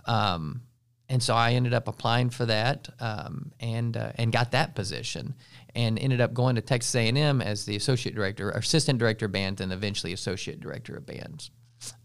Um, 0.06 0.62
and 1.10 1.22
so 1.24 1.34
I 1.36 1.54
ended 1.54 1.74
up 1.74 1.88
applying 1.88 2.30
for 2.30 2.46
that 2.46 2.90
um, 3.00 3.52
and 3.60 3.96
uh, 3.96 4.12
and 4.16 4.32
got 4.32 4.52
that 4.52 4.76
position, 4.76 5.36
and 5.76 5.98
ended 5.98 6.22
up 6.22 6.34
going 6.34 6.56
to 6.56 6.62
Texas 6.62 6.94
A&M 6.96 7.42
as 7.42 7.66
the 7.66 7.76
associate 7.76 8.16
director, 8.16 8.50
or 8.50 8.58
assistant 8.58 9.00
director 9.00 9.26
of 9.28 9.32
bands, 9.32 9.62
and 9.62 9.72
eventually 9.72 10.14
associate 10.14 10.60
director 10.60 10.96
of 10.96 11.06
bands. 11.06 11.52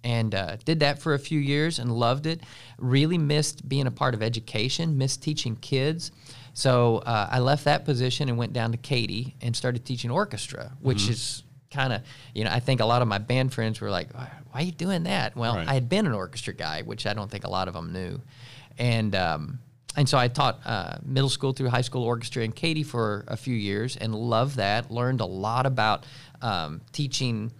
And 0.04 0.34
uh, 0.34 0.56
did 0.64 0.80
that 0.80 1.00
for 1.00 1.14
a 1.14 1.18
few 1.18 1.40
years 1.40 1.78
and 1.78 1.90
loved 1.90 2.26
it. 2.26 2.42
Really 2.78 3.16
missed 3.18 3.66
being 3.68 3.86
a 3.86 3.90
part 3.90 4.14
of 4.14 4.22
education, 4.22 4.98
missed 4.98 5.22
teaching 5.22 5.56
kids. 5.56 6.12
So 6.52 6.98
uh, 6.98 7.28
I 7.30 7.38
left 7.38 7.64
that 7.64 7.86
position 7.86 8.28
and 8.28 8.36
went 8.36 8.52
down 8.52 8.72
to 8.72 8.78
Katy 8.78 9.34
and 9.40 9.56
started 9.56 9.86
teaching 9.86 10.10
orchestra, 10.10 10.72
which 10.80 11.08
is 11.08 11.42
kind 11.70 11.94
of, 11.94 12.02
you 12.34 12.44
know, 12.44 12.50
I 12.50 12.60
think 12.60 12.80
a 12.80 12.84
lot 12.84 13.00
of 13.00 13.08
my 13.08 13.16
band 13.16 13.54
friends 13.54 13.80
were 13.80 13.90
like, 13.90 14.12
why 14.12 14.30
why 14.50 14.60
are 14.60 14.64
you 14.64 14.72
doing 14.72 15.04
that? 15.04 15.34
Well, 15.34 15.56
Right. 15.56 15.66
I 15.66 15.72
had 15.72 15.88
been 15.88 16.04
an 16.06 16.12
orchestra 16.12 16.52
guy, 16.52 16.82
which 16.82 17.06
I 17.06 17.14
don't 17.14 17.30
think 17.30 17.44
a 17.44 17.50
lot 17.50 17.68
of 17.68 17.74
them 17.74 17.94
knew. 17.94 18.20
And, 18.78 19.14
um, 19.14 19.58
and 19.96 20.08
so 20.08 20.16
I 20.18 20.28
taught 20.28 20.60
uh, 20.64 20.96
middle 21.04 21.28
school 21.28 21.52
through 21.52 21.68
high 21.68 21.82
school 21.82 22.04
orchestra 22.04 22.42
in 22.42 22.52
Katy 22.52 22.82
for 22.82 23.24
a 23.28 23.36
few 23.36 23.54
years 23.54 23.96
and 23.96 24.14
loved 24.14 24.56
that. 24.56 24.90
Learned 24.90 25.20
a 25.20 25.26
lot 25.26 25.66
about 25.66 26.06
um, 26.40 26.80
teaching 26.92 27.52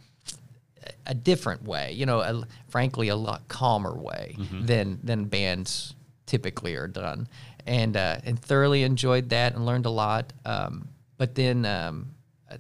a 1.07 1.14
different 1.14 1.62
way, 1.64 1.92
you 1.92 2.07
know, 2.07 2.21
a, 2.21 2.42
frankly, 2.69 3.09
a 3.09 3.16
lot 3.16 3.47
calmer 3.49 3.95
way 3.95 4.37
than 4.66 4.99
than 5.02 5.26
bands 5.26 5.95
typically 6.26 6.75
are 6.75 6.88
done, 6.88 7.28
and 7.66 7.97
uh, 7.97 8.16
and 8.25 8.40
thoroughly 8.40 8.83
enjoyed 8.83 9.28
that 9.31 9.54
and 9.54 9.66
learned 9.66 9.87
a 9.87 9.90
lot. 9.90 10.33
Um, 10.45 10.88
but 11.19 11.35
then 11.35 11.64
um, 11.66 12.14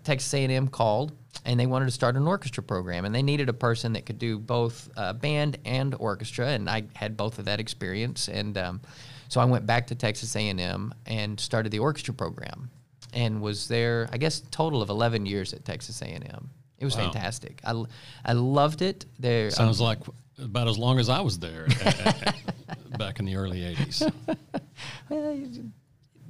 Texas 0.04 0.32
A&M 0.34 0.68
called 0.68 1.12
and 1.44 1.58
they 1.58 1.66
wanted 1.66 1.86
to 1.86 1.90
start 1.90 2.16
an 2.16 2.26
orchestra 2.26 2.62
program, 2.62 3.04
and 3.04 3.14
they 3.14 3.22
needed 3.22 3.48
a 3.48 3.52
person 3.54 3.92
that 3.94 4.06
could 4.06 4.18
do 4.18 4.38
both 4.38 4.88
uh, 4.96 5.12
band 5.12 5.58
and 5.64 5.94
orchestra, 5.94 6.48
and 6.48 6.68
I 6.68 6.84
had 6.94 7.16
both 7.16 7.38
of 7.38 7.46
that 7.46 7.58
experience, 7.60 8.28
and 8.28 8.56
um, 8.58 8.80
so 9.28 9.40
I 9.40 9.44
went 9.46 9.66
back 9.66 9.86
to 9.88 9.94
Texas 9.94 10.36
A&M 10.36 10.92
and 11.06 11.40
started 11.40 11.70
the 11.72 11.78
orchestra 11.80 12.14
program, 12.14 12.70
and 13.12 13.40
was 13.40 13.68
there, 13.68 14.08
I 14.12 14.18
guess, 14.18 14.40
total 14.50 14.82
of 14.82 14.90
eleven 14.90 15.26
years 15.26 15.52
at 15.52 15.64
Texas 15.64 16.00
A&M. 16.02 16.50
It 16.78 16.84
was 16.84 16.96
Wow. 16.96 17.04
fantastic. 17.04 17.60
I 17.64 18.32
loved 18.32 18.82
it. 18.82 19.06
There, 19.18 19.50
Sounds 19.50 19.80
like 19.80 19.98
about 20.38 20.66
as 20.68 20.76
long 20.78 20.98
as 20.98 21.08
I 21.08 21.20
was 21.20 21.38
there 21.38 21.66
back 22.98 23.20
in 23.20 23.24
the 23.24 23.36
early 23.36 23.60
80s. 23.60 24.12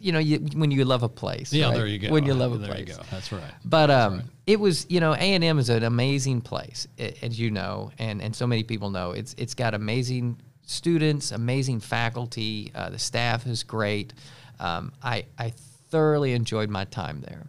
You 0.02 0.10
know, 0.10 0.18
you, 0.18 0.38
when 0.56 0.72
you 0.72 0.84
love 0.84 1.04
a 1.04 1.08
place. 1.08 1.52
Yeah, 1.52 1.66
right? 1.66 1.76
there 1.76 1.86
you 1.86 1.98
go. 1.98 2.10
When 2.10 2.26
you 2.26 2.34
love 2.34 2.52
a 2.52 2.58
there 2.58 2.68
place. 2.68 2.88
you 2.88 2.94
go. 2.96 3.02
That's 3.10 3.30
right. 3.30 3.52
But 3.64 3.90
um, 3.90 4.24
it 4.46 4.58
was, 4.58 4.84
you 4.88 4.98
know, 4.98 5.14
A 5.14 5.16
and 5.16 5.44
M 5.44 5.58
is 5.58 5.68
an 5.68 5.84
amazing 5.84 6.40
place, 6.40 6.88
as 6.98 7.38
you 7.38 7.50
know, 7.52 7.92
and 7.98 8.20
and 8.20 8.34
so 8.34 8.46
many 8.46 8.64
people 8.64 8.90
know. 8.90 9.12
It's 9.12 9.34
it's 9.38 9.54
got 9.54 9.74
amazing 9.74 10.40
students, 10.62 11.30
amazing 11.30 11.80
faculty. 11.80 12.72
Uh, 12.74 12.90
the 12.90 12.98
staff 12.98 13.46
is 13.46 13.62
great. 13.62 14.12
Um, 14.58 14.92
I 15.02 15.26
I 15.38 15.50
thoroughly 15.90 16.32
enjoyed 16.32 16.68
my 16.68 16.84
time 16.84 17.20
there. 17.20 17.46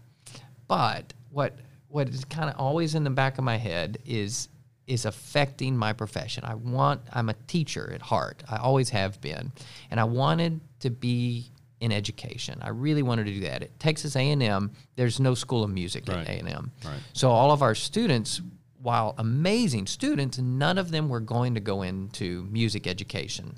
But 0.67 1.11
what 1.31 1.57
what 1.87 2.07
is 2.07 2.23
kind 2.25 2.49
of 2.49 2.55
always 2.59 2.93
in 2.93 3.03
the 3.03 3.09
back 3.09 3.39
of 3.39 3.43
my 3.43 3.57
head 3.57 3.97
is 4.05 4.47
is 4.85 5.05
affecting 5.05 5.75
my 5.75 5.93
profession. 5.93 6.43
I 6.45 6.53
want 6.53 7.01
I'm 7.11 7.29
a 7.29 7.35
teacher 7.47 7.91
at 7.93 8.01
heart. 8.01 8.43
I 8.47 8.57
always 8.57 8.89
have 8.89 9.19
been, 9.21 9.51
and 9.89 9.99
I 9.99 10.03
wanted 10.03 10.61
to 10.81 10.91
be 10.91 11.49
in 11.83 11.91
education. 11.91 12.57
I 12.61 12.69
really 12.69 13.03
wanted 13.03 13.25
to 13.25 13.33
do 13.33 13.41
that. 13.41 13.61
At 13.63 13.77
Texas 13.77 14.15
A&M, 14.15 14.71
there's 14.95 15.19
no 15.19 15.33
school 15.35 15.63
of 15.65 15.69
music 15.69 16.05
Right. 16.07 16.19
at 16.19 16.29
A&M. 16.29 16.71
Right. 16.85 16.99
So 17.11 17.29
all 17.29 17.51
of 17.51 17.61
our 17.61 17.75
students, 17.75 18.41
while 18.81 19.13
amazing 19.17 19.87
students, 19.87 20.37
none 20.39 20.77
of 20.77 20.91
them 20.91 21.09
were 21.09 21.19
going 21.19 21.55
to 21.55 21.59
go 21.59 21.81
into 21.81 22.47
music 22.49 22.87
education. 22.87 23.55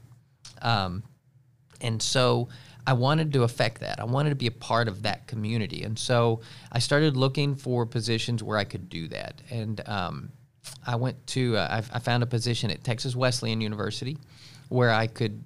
Um, 0.64 1.04
and 1.82 2.02
so 2.02 2.50
I 2.88 2.94
wanted 2.94 3.32
to 3.34 3.44
affect 3.44 3.82
that. 3.82 4.00
I 4.00 4.06
wanted 4.06 4.30
to 4.32 4.36
be 4.36 4.48
a 4.48 4.52
part 4.52 4.88
of 4.88 5.04
that 5.04 5.28
community. 5.28 5.84
And 5.84 5.98
so 6.00 6.42
I 6.72 6.80
started 6.80 7.16
looking 7.16 7.54
for 7.56 7.86
positions 7.86 8.42
where 8.42 8.58
I 8.58 8.64
could 8.64 8.90
do 8.90 9.08
that. 9.10 9.40
And 9.52 9.88
um, 9.88 10.32
I 10.86 10.96
went 10.96 11.28
to, 11.28 11.58
uh, 11.58 11.82
I, 11.94 11.98
I 11.98 12.00
found 12.00 12.24
a 12.24 12.28
position 12.28 12.72
at 12.72 12.84
Texas 12.84 13.16
Wesleyan 13.16 13.62
University 13.62 14.18
where 14.70 14.90
I 14.92 15.06
could 15.06 15.44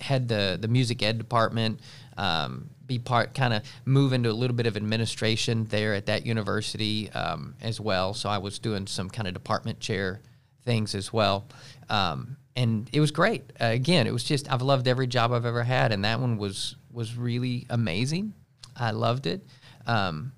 head 0.00 0.26
the, 0.28 0.58
the 0.60 0.66
music 0.68 1.00
ed 1.02 1.16
department, 1.16 1.78
um, 2.16 2.70
be 2.86 2.98
part, 2.98 3.34
kind 3.34 3.54
of 3.54 3.62
move 3.84 4.12
into 4.12 4.30
a 4.30 4.32
little 4.32 4.56
bit 4.56 4.66
of 4.66 4.76
administration 4.76 5.64
there 5.66 5.94
at 5.94 6.06
that 6.06 6.26
university 6.26 7.10
um, 7.10 7.54
as 7.60 7.80
well. 7.80 8.14
So 8.14 8.28
I 8.28 8.38
was 8.38 8.58
doing 8.58 8.86
some 8.86 9.08
kind 9.08 9.28
of 9.28 9.34
department 9.34 9.80
chair 9.80 10.20
things 10.64 10.94
as 10.94 11.12
well. 11.12 11.46
Um, 11.88 12.36
and 12.54 12.88
it 12.92 13.00
was 13.00 13.10
great. 13.10 13.44
Uh, 13.60 13.66
again, 13.66 14.06
it 14.06 14.12
was 14.12 14.24
just 14.24 14.50
I've 14.52 14.62
loved 14.62 14.86
every 14.86 15.06
job 15.06 15.32
I've 15.32 15.46
ever 15.46 15.62
had, 15.62 15.92
and 15.92 16.04
that 16.04 16.20
one 16.20 16.36
was 16.36 16.76
was 16.90 17.16
really 17.16 17.66
amazing. 17.70 18.34
I 18.76 18.90
loved 18.90 19.26
it. 19.26 19.44
Um, 19.86 20.32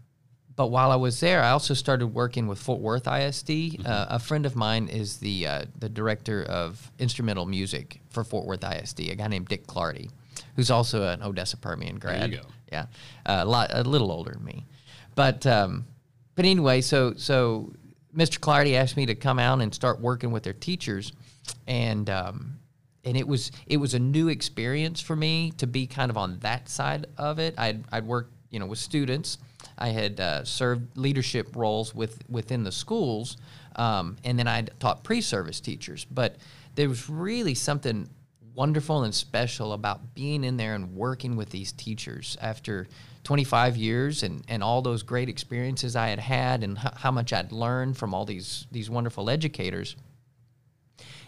but 0.56 0.68
while 0.68 0.92
I 0.92 0.96
was 0.96 1.18
there, 1.18 1.42
I 1.42 1.50
also 1.50 1.74
started 1.74 2.08
working 2.08 2.46
with 2.46 2.60
Fort 2.60 2.80
Worth 2.80 3.08
ISD. 3.08 3.84
Uh, 3.84 4.06
a 4.08 4.18
friend 4.20 4.46
of 4.46 4.54
mine 4.54 4.88
is 4.88 5.16
the 5.18 5.46
uh, 5.46 5.64
the 5.78 5.88
director 5.88 6.44
of 6.44 6.92
instrumental 6.98 7.46
music 7.46 8.00
for 8.10 8.22
Fort 8.22 8.46
Worth 8.46 8.62
ISD. 8.62 9.00
A 9.00 9.16
guy 9.16 9.26
named 9.26 9.48
Dick 9.48 9.66
Clardy, 9.66 10.10
who's 10.56 10.70
also 10.70 11.04
an 11.04 11.22
Odessa 11.22 11.56
Permian 11.56 11.98
grad. 11.98 12.30
you 12.30 12.38
go. 12.38 12.44
Yeah, 12.70 12.86
a 13.26 13.44
lot 13.44 13.70
a 13.72 13.82
little 13.84 14.10
older 14.10 14.32
than 14.32 14.44
me, 14.44 14.64
but 15.14 15.46
um, 15.46 15.86
but 16.34 16.44
anyway, 16.44 16.80
so 16.80 17.14
so 17.16 17.72
Mr. 18.16 18.38
Clardy 18.38 18.74
asked 18.74 18.96
me 18.96 19.06
to 19.06 19.14
come 19.14 19.38
out 19.38 19.60
and 19.60 19.74
start 19.74 20.00
working 20.00 20.30
with 20.30 20.42
their 20.42 20.52
teachers, 20.52 21.12
and 21.66 22.08
um, 22.10 22.58
and 23.04 23.16
it 23.16 23.26
was 23.26 23.50
it 23.66 23.76
was 23.76 23.94
a 23.94 23.98
new 23.98 24.28
experience 24.28 25.00
for 25.00 25.16
me 25.16 25.52
to 25.58 25.66
be 25.66 25.86
kind 25.86 26.10
of 26.10 26.16
on 26.16 26.38
that 26.40 26.68
side 26.68 27.06
of 27.18 27.38
it. 27.38 27.54
I'd 27.58 27.84
I'd 27.92 28.06
worked 28.06 28.32
you 28.50 28.58
know 28.58 28.66
with 28.66 28.78
students. 28.78 29.38
I 29.78 29.88
had 29.88 30.20
uh, 30.20 30.44
served 30.44 30.96
leadership 30.96 31.56
roles 31.56 31.94
with 31.94 32.18
within 32.28 32.62
the 32.64 32.72
schools, 32.72 33.36
um, 33.76 34.16
and 34.24 34.38
then 34.38 34.46
I 34.48 34.62
taught 34.78 35.04
pre-service 35.04 35.60
teachers. 35.60 36.04
But 36.04 36.36
there 36.74 36.88
was 36.88 37.08
really 37.08 37.54
something 37.54 38.08
wonderful 38.54 39.02
and 39.02 39.14
special 39.14 39.72
about 39.72 40.14
being 40.14 40.44
in 40.44 40.56
there 40.56 40.74
and 40.74 40.94
working 40.94 41.36
with 41.36 41.50
these 41.50 41.72
teachers 41.72 42.36
after 42.40 42.86
25 43.24 43.76
years 43.76 44.22
and, 44.22 44.44
and 44.48 44.62
all 44.62 44.82
those 44.82 45.02
great 45.02 45.28
experiences 45.28 45.96
I 45.96 46.08
had 46.08 46.18
had 46.18 46.62
and 46.62 46.78
h- 46.78 46.92
how 46.96 47.10
much 47.10 47.32
I'd 47.32 47.52
learned 47.52 47.96
from 47.96 48.14
all 48.14 48.24
these 48.24 48.66
these 48.70 48.88
wonderful 48.88 49.30
educators. 49.30 49.96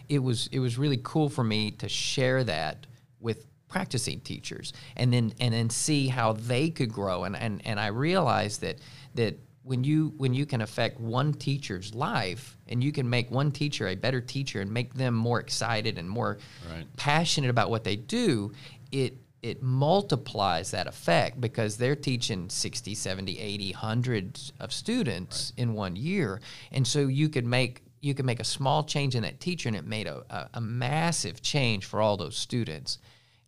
It 0.07 0.19
was 0.19 0.47
it 0.51 0.59
was 0.59 0.77
really 0.77 0.99
cool 1.03 1.29
for 1.29 1.43
me 1.43 1.71
to 1.71 1.89
share 1.89 2.43
that 2.45 2.85
with 3.19 3.45
practicing 3.67 4.21
teachers 4.21 4.71
and 4.95 5.11
then 5.11 5.33
and 5.39 5.53
then 5.53 5.69
see 5.69 6.07
how 6.07 6.33
they 6.33 6.69
could 6.69 6.93
grow 6.93 7.25
and 7.25 7.35
and, 7.35 7.61
and 7.65 7.79
I 7.79 7.87
realized 7.87 8.61
that 8.61 8.77
that 9.15 9.39
when 9.67 9.83
you 9.83 10.13
when 10.17 10.33
you 10.33 10.45
can 10.45 10.61
affect 10.61 10.99
one 10.99 11.33
teacher's 11.33 11.93
life 11.93 12.57
and 12.67 12.83
you 12.83 12.91
can 12.91 13.09
make 13.09 13.29
one 13.29 13.51
teacher 13.51 13.87
a 13.87 13.95
better 13.95 14.21
teacher 14.21 14.61
and 14.61 14.71
make 14.71 14.93
them 14.93 15.13
more 15.13 15.39
excited 15.39 15.97
and 15.97 16.09
more 16.09 16.37
Right. 16.71 16.85
passionate 16.95 17.49
about 17.49 17.69
what 17.69 17.83
they 17.83 17.95
do, 17.97 18.53
it 18.91 19.17
it 19.43 19.61
multiplies 19.61 20.71
that 20.71 20.87
effect 20.87 21.39
because 21.39 21.77
they're 21.77 21.95
teaching 21.95 22.49
60 22.49 22.95
70 22.95 23.39
80 23.39 23.71
hundreds 23.73 24.51
of 24.59 24.71
students 24.73 25.53
right. 25.55 25.63
in 25.63 25.73
one 25.73 25.95
year 25.95 26.41
and 26.71 26.85
so 26.87 27.01
you 27.01 27.29
could 27.29 27.45
make 27.45 27.83
you 28.01 28.13
could 28.13 28.25
make 28.25 28.39
a 28.39 28.43
small 28.43 28.83
change 28.83 29.15
in 29.15 29.23
that 29.23 29.39
teacher 29.39 29.69
and 29.69 29.75
it 29.75 29.85
made 29.85 30.07
a, 30.07 30.23
a, 30.29 30.49
a 30.55 30.61
massive 30.61 31.41
change 31.41 31.85
for 31.85 32.01
all 32.01 32.17
those 32.17 32.35
students 32.37 32.99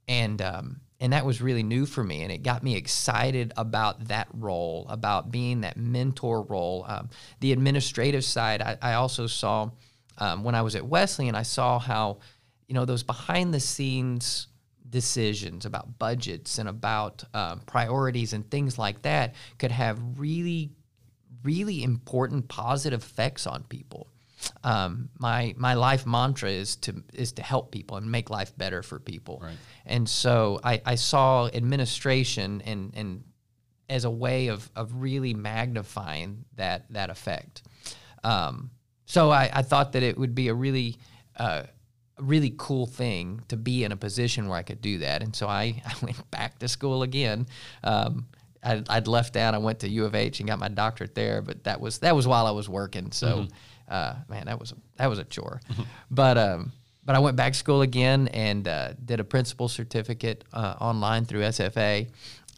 and 0.08 0.42
um, 0.42 0.80
and 1.00 1.14
that 1.14 1.26
was 1.26 1.42
really 1.42 1.64
new 1.64 1.86
for 1.86 2.04
me 2.04 2.24
and 2.24 2.32
it 2.32 2.44
got 2.44 2.64
me 2.64 2.76
excited 2.76 3.54
about 3.58 4.08
that 4.08 4.28
role 4.34 4.86
about 4.90 5.32
being 5.32 5.62
that 5.62 5.78
mentor 5.78 6.42
role. 6.44 6.86
Um, 6.88 7.10
the 7.40 7.52
administrative 7.52 8.24
side 8.24 8.62
i, 8.62 8.78
I 8.82 8.94
also 8.94 9.28
saw 9.28 9.70
um, 10.18 10.44
when 10.44 10.56
i 10.56 10.62
was 10.62 10.76
at 10.76 10.86
wesleyan 10.86 11.36
i 11.36 11.44
saw 11.44 11.80
how 11.80 12.20
you 12.68 12.76
know 12.76 12.86
those 12.86 13.04
behind 13.04 13.54
the 13.54 13.60
scenes 13.60 14.48
decisions 14.90 15.66
about 15.66 16.00
budgets 16.00 16.58
and 16.58 16.68
about 16.68 17.24
um, 17.34 17.62
priorities 17.66 18.34
and 18.34 18.50
things 18.50 18.78
like 18.80 19.04
that 19.04 19.36
could 19.58 19.72
have 19.72 20.00
really 20.18 20.72
really 21.44 21.84
important 21.84 22.48
positive 22.48 23.02
effects 23.02 23.48
on 23.48 23.64
people 23.64 24.08
um, 24.64 25.10
my 25.18 25.54
my 25.58 25.74
life 25.74 26.06
mantra 26.06 26.50
is 26.50 26.76
to 26.78 27.04
is 27.14 27.34
to 27.34 27.44
help 27.44 27.72
people 27.72 27.98
and 27.98 28.12
make 28.12 28.30
life 28.30 28.58
better 28.58 28.84
for 28.84 29.00
people. 29.00 29.40
Right. 29.44 29.58
And 29.86 30.08
so 30.08 30.60
I, 30.64 30.82
I 30.86 30.96
saw 30.96 31.48
administration 31.48 32.62
and 32.66 32.94
and 32.96 33.24
as 33.90 34.06
a 34.06 34.10
way 34.10 34.48
of 34.48 34.70
of 34.76 34.94
really 34.96 35.34
magnifying 35.34 36.46
that 36.56 36.86
that 36.92 37.10
effect. 37.10 37.64
Um, 38.24 38.72
so 39.06 39.32
I, 39.32 39.50
I 39.52 39.62
thought 39.64 39.94
that 39.94 40.04
it 40.04 40.18
would 40.18 40.36
be 40.36 40.50
a 40.50 40.54
really 40.54 40.98
uh, 41.36 41.64
a 42.20 42.24
really 42.24 42.54
cool 42.58 42.86
thing 42.86 43.42
to 43.48 43.58
be 43.58 43.84
in 43.84 43.92
a 43.92 43.98
position 43.98 44.48
where 44.48 44.58
I 44.58 44.64
could 44.64 44.82
do 44.82 45.00
that. 45.00 45.24
And 45.24 45.36
so 45.36 45.48
I, 45.48 45.82
I 45.86 45.94
went 46.02 46.30
back 46.32 46.60
to 46.60 46.68
school 46.68 47.04
again. 47.04 47.48
Um, 47.84 48.28
I'd, 48.62 48.90
I'd, 48.90 49.08
left 49.08 49.34
that. 49.34 49.54
I 49.54 49.58
went 49.58 49.80
to 49.80 49.90
U 49.90 50.06
of 50.06 50.16
H 50.16 50.42
and 50.42 50.50
got 50.50 50.60
my 50.60 50.68
doctorate 50.68 51.16
there, 51.16 51.42
but 51.42 51.64
that 51.64 51.80
was 51.80 52.00
that 52.00 52.14
was 52.14 52.28
while 52.28 52.46
I 52.46 52.52
was 52.52 52.68
working. 52.68 53.14
So 53.14 53.28
mm-hmm. 53.28 53.48
Uh, 53.90 54.16
man, 54.28 54.46
that 54.46 54.60
was 54.60 54.72
a, 54.72 54.76
that 54.98 55.08
was 55.08 55.20
a 55.20 55.24
chore. 55.24 55.62
but 56.12 56.38
um, 56.38 56.72
but 57.04 57.16
I 57.16 57.20
went 57.20 57.36
back 57.36 57.54
to 57.54 57.58
school 57.58 57.82
again 57.82 58.28
and 58.28 58.68
uh, 58.68 58.94
did 59.04 59.20
a 59.20 59.24
principal 59.24 59.68
certificate 59.68 60.44
uh, 60.54 60.76
online 60.80 61.26
through 61.26 61.42
SFA, 61.42 62.08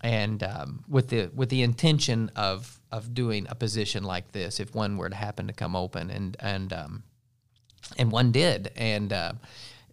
and 0.02 0.44
um, 0.44 0.84
with 0.90 1.08
the 1.08 1.32
with 1.34 1.50
the 1.50 1.62
intention 1.62 2.32
of 2.36 2.80
of 2.92 3.14
doing 3.14 3.48
a 3.50 3.56
position 3.56 4.04
like 4.04 4.34
this 4.34 4.60
if 4.60 4.76
one 4.76 4.98
were 4.98 5.10
to 5.10 5.16
happen 5.16 5.48
to 5.48 5.54
come 5.54 5.76
open, 5.76 6.10
and 6.10 6.36
and 6.40 6.74
um, 6.74 7.04
and 7.98 8.12
one 8.12 8.32
did, 8.32 8.72
and 8.76 9.14
uh, 9.14 9.34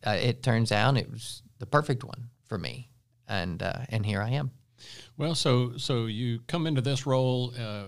uh, 0.04 0.18
it 0.21 0.42
turns 0.42 0.73
out 0.73 0.97
it 0.97 1.11
was 1.11 1.42
the 1.59 1.66
perfect 1.66 2.02
one 2.02 2.28
for 2.47 2.59
me, 2.59 2.88
and 3.28 3.62
uh, 3.62 3.80
and 3.90 4.04
here 4.04 4.23
I 4.23 4.30
am. 4.30 4.50
Well, 5.19 5.35
so 5.35 5.77
so 5.77 6.07
you 6.07 6.39
come 6.47 6.69
into 6.69 6.81
this 6.81 7.05
role. 7.05 7.53
Uh, 7.59 7.87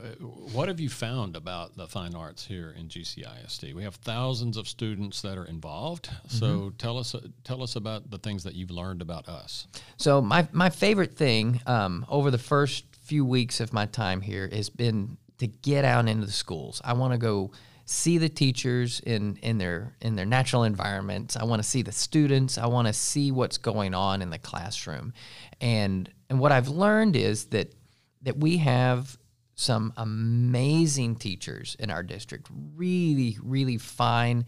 what 0.53 0.67
have 0.67 0.81
you 0.81 0.89
found 0.89 1.37
about 1.37 1.77
the 1.77 1.87
fine 1.87 2.17
arts 2.17 2.45
here 2.45 2.75
in 2.77 2.89
GCISD? 2.89 3.73
We 3.73 3.85
have 3.85 3.95
thousands 3.95 4.57
of 4.57 4.67
students 4.67 5.23
that 5.23 5.39
are 5.39 5.45
involved. 5.45 6.11
So 6.27 6.47
mm-hmm. 6.47 6.77
tell 6.77 6.99
us 6.99 7.15
tell 7.45 7.63
us 7.63 7.77
about 7.77 8.11
the 8.11 8.19
things 8.19 8.43
that 8.43 8.55
you've 8.55 8.73
learned 8.73 9.01
about 9.01 9.29
us. 9.29 9.69
So 9.97 10.21
my 10.21 10.49
my 10.51 10.71
favorite 10.71 11.17
thing 11.17 11.61
um, 11.67 12.05
over 12.09 12.33
the 12.33 12.39
first 12.39 12.85
few 13.01 13.25
weeks 13.25 13.61
of 13.61 13.73
my 13.73 13.87
time 13.87 14.21
here 14.21 14.49
has 14.53 14.69
been 14.69 15.17
to 15.39 15.47
get 15.47 15.85
out 15.85 16.09
into 16.09 16.27
the 16.27 16.33
schools. 16.33 16.83
I 16.85 16.95
want 16.95 17.13
to 17.13 17.19
go 17.19 17.53
see 17.91 18.19
the 18.19 18.29
teachers 18.29 19.01
in 19.01 19.37
in 19.43 19.59
their 19.59 19.97
in 20.01 20.15
their 20.15 20.25
natural 20.25 20.63
environments. 20.63 21.37
I 21.37 21.45
want 21.45 21.61
to 21.61 21.69
see 21.69 21.83
the 21.83 21.93
students. 21.93 22.57
I 22.57 22.67
want 22.67 22.87
to 22.87 22.93
see 22.93 23.33
what's 23.33 23.59
going 23.59 23.95
on 23.95 24.23
in 24.23 24.31
the 24.31 24.39
classroom. 24.39 25.13
And 25.61 26.09
and 26.29 26.39
what 26.39 26.53
I've 26.53 26.69
learned 26.69 27.17
is 27.17 27.47
that 27.47 27.75
that 28.23 28.37
we 28.37 28.59
have 28.59 29.19
some 29.57 29.93
amazing 29.97 31.17
teachers 31.17 31.77
in 31.81 31.91
our 31.91 32.03
district. 32.03 32.49
Really, 32.77 33.37
really 33.43 33.77
fine, 33.77 34.47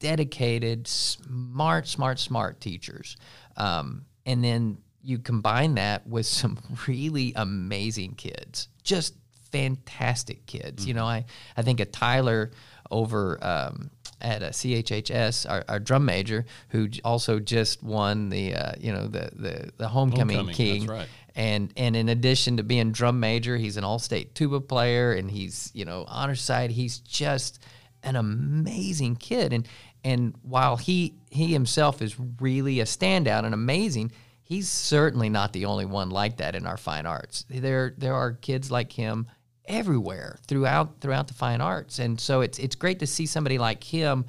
dedicated, 0.00 0.86
smart, 0.88 1.86
smart, 1.86 2.18
smart 2.18 2.60
teachers. 2.60 3.16
Um, 3.56 4.04
and 4.26 4.42
then 4.44 4.78
you 5.00 5.18
combine 5.18 5.76
that 5.76 6.06
with 6.06 6.26
some 6.40 6.58
really 6.88 7.32
amazing 7.36 8.16
kids, 8.16 8.68
just 8.82 9.14
fantastic 9.50 10.44
kids. 10.46 10.82
Mm-hmm. 10.82 10.88
You 10.88 10.94
know, 10.94 11.06
I, 11.06 11.24
I 11.56 11.62
think 11.62 11.80
of 11.80 11.92
Tyler 11.92 12.50
over 12.90 13.38
um, 13.44 13.90
at 14.20 14.42
a 14.42 14.46
CHHS, 14.46 15.48
our, 15.48 15.64
our, 15.68 15.80
drum 15.80 16.04
major, 16.04 16.44
who 16.68 16.88
also 17.04 17.38
just 17.38 17.82
won 17.82 18.28
the 18.28 18.54
uh, 18.54 18.72
you 18.78 18.92
know 18.92 19.06
the 19.06 19.30
the, 19.34 19.70
the 19.76 19.88
homecoming, 19.88 20.36
homecoming 20.36 20.54
king. 20.54 20.86
Right. 20.86 21.08
And 21.34 21.72
and 21.76 21.96
in 21.96 22.08
addition 22.08 22.56
to 22.56 22.62
being 22.62 22.92
drum 22.92 23.20
major, 23.20 23.56
he's 23.56 23.76
an 23.76 23.84
all-state 23.84 24.34
tuba 24.34 24.60
player, 24.60 25.12
and 25.12 25.30
he's 25.30 25.70
you 25.74 25.84
know 25.84 26.04
honor 26.08 26.34
side. 26.34 26.70
He's 26.70 26.98
just 26.98 27.62
an 28.02 28.16
amazing 28.16 29.16
kid, 29.16 29.52
and 29.52 29.68
and 30.04 30.34
while 30.42 30.76
he 30.76 31.14
he 31.30 31.52
himself 31.52 32.02
is 32.02 32.16
really 32.40 32.80
a 32.80 32.84
standout 32.84 33.44
and 33.44 33.54
amazing, 33.54 34.12
he's 34.42 34.68
certainly 34.68 35.28
not 35.28 35.52
the 35.52 35.66
only 35.66 35.86
one 35.86 36.10
like 36.10 36.38
that 36.38 36.56
in 36.56 36.66
our 36.66 36.76
fine 36.76 37.06
arts. 37.06 37.44
There 37.48 37.94
there 37.96 38.14
are 38.14 38.32
kids 38.32 38.70
like 38.70 38.92
him 38.92 39.28
everywhere 39.70 40.38
throughout 40.46 41.00
throughout 41.00 41.28
the 41.28 41.34
fine 41.34 41.60
arts. 41.60 41.98
And 41.98 42.20
so 42.20 42.40
it's 42.40 42.58
it's 42.58 42.74
great 42.74 42.98
to 42.98 43.06
see 43.06 43.26
somebody 43.26 43.58
like 43.58 43.82
him 43.82 44.26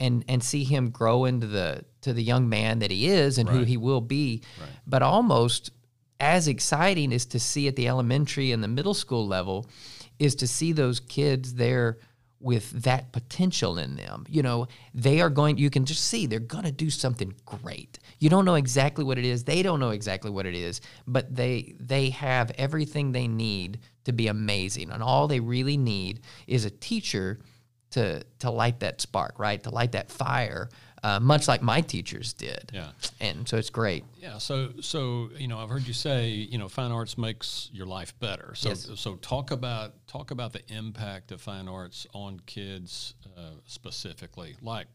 and 0.00 0.24
and 0.28 0.42
see 0.42 0.64
him 0.64 0.90
grow 0.90 1.24
into 1.24 1.46
the 1.46 1.84
to 2.02 2.12
the 2.12 2.22
young 2.22 2.48
man 2.48 2.80
that 2.80 2.90
he 2.90 3.08
is 3.08 3.38
and 3.38 3.48
right. 3.48 3.58
who 3.58 3.64
he 3.64 3.76
will 3.76 4.00
be. 4.00 4.42
Right. 4.60 4.70
But 4.86 5.02
almost 5.02 5.70
as 6.20 6.48
exciting 6.48 7.12
is 7.12 7.26
to 7.26 7.38
see 7.38 7.68
at 7.68 7.76
the 7.76 7.88
elementary 7.88 8.50
and 8.50 8.62
the 8.62 8.68
middle 8.68 8.94
school 8.94 9.26
level 9.26 9.66
is 10.18 10.34
to 10.36 10.48
see 10.48 10.72
those 10.72 10.98
kids 10.98 11.54
there 11.54 11.98
with 12.40 12.70
that 12.82 13.12
potential 13.12 13.78
in 13.78 13.96
them. 13.96 14.24
You 14.28 14.42
know, 14.42 14.68
they 14.94 15.20
are 15.20 15.30
going, 15.30 15.58
you 15.58 15.70
can 15.70 15.84
just 15.84 16.04
see 16.04 16.26
they're 16.26 16.38
going 16.38 16.64
to 16.64 16.72
do 16.72 16.90
something 16.90 17.34
great. 17.44 17.98
You 18.20 18.30
don't 18.30 18.44
know 18.44 18.54
exactly 18.54 19.04
what 19.04 19.18
it 19.18 19.24
is. 19.24 19.44
They 19.44 19.62
don't 19.62 19.80
know 19.80 19.90
exactly 19.90 20.30
what 20.30 20.46
it 20.46 20.54
is, 20.54 20.80
but 21.06 21.34
they, 21.34 21.74
they 21.80 22.10
have 22.10 22.52
everything 22.56 23.10
they 23.12 23.26
need 23.26 23.80
to 24.04 24.12
be 24.12 24.28
amazing. 24.28 24.90
And 24.90 25.02
all 25.02 25.26
they 25.26 25.40
really 25.40 25.76
need 25.76 26.20
is 26.46 26.64
a 26.64 26.70
teacher 26.70 27.40
to, 27.90 28.22
to 28.38 28.50
light 28.50 28.80
that 28.80 29.00
spark, 29.00 29.38
right? 29.38 29.62
To 29.64 29.70
light 29.70 29.92
that 29.92 30.10
fire 30.10 30.68
uh, 31.02 31.20
much 31.20 31.48
like 31.48 31.62
my 31.62 31.80
teachers 31.80 32.32
did. 32.32 32.70
Yeah. 32.72 32.90
And 33.20 33.48
so 33.48 33.56
it's 33.56 33.70
great. 33.70 34.04
Yeah. 34.16 34.38
So, 34.38 34.70
so 34.80 35.30
you 35.36 35.48
know, 35.48 35.58
I've 35.58 35.68
heard 35.68 35.86
you 35.86 35.94
say, 35.94 36.28
you 36.28 36.58
know, 36.58 36.68
fine 36.68 36.92
arts 36.92 37.16
makes 37.18 37.70
your 37.72 37.86
life 37.86 38.18
better. 38.18 38.54
So, 38.54 38.70
yes. 38.70 38.90
so 38.96 39.16
talk 39.16 39.50
about 39.50 39.94
talk 40.06 40.30
about 40.30 40.52
the 40.52 40.62
impact 40.68 41.32
of 41.32 41.40
fine 41.40 41.68
arts 41.68 42.06
on 42.14 42.40
kids 42.46 43.14
uh, 43.36 43.52
specifically, 43.66 44.56
like, 44.62 44.86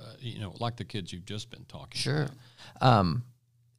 uh, 0.00 0.14
you 0.18 0.40
know, 0.40 0.54
like 0.60 0.76
the 0.76 0.84
kids 0.84 1.12
you've 1.12 1.26
just 1.26 1.50
been 1.50 1.64
talking. 1.66 2.00
Sure. 2.00 2.28
Um, 2.80 3.24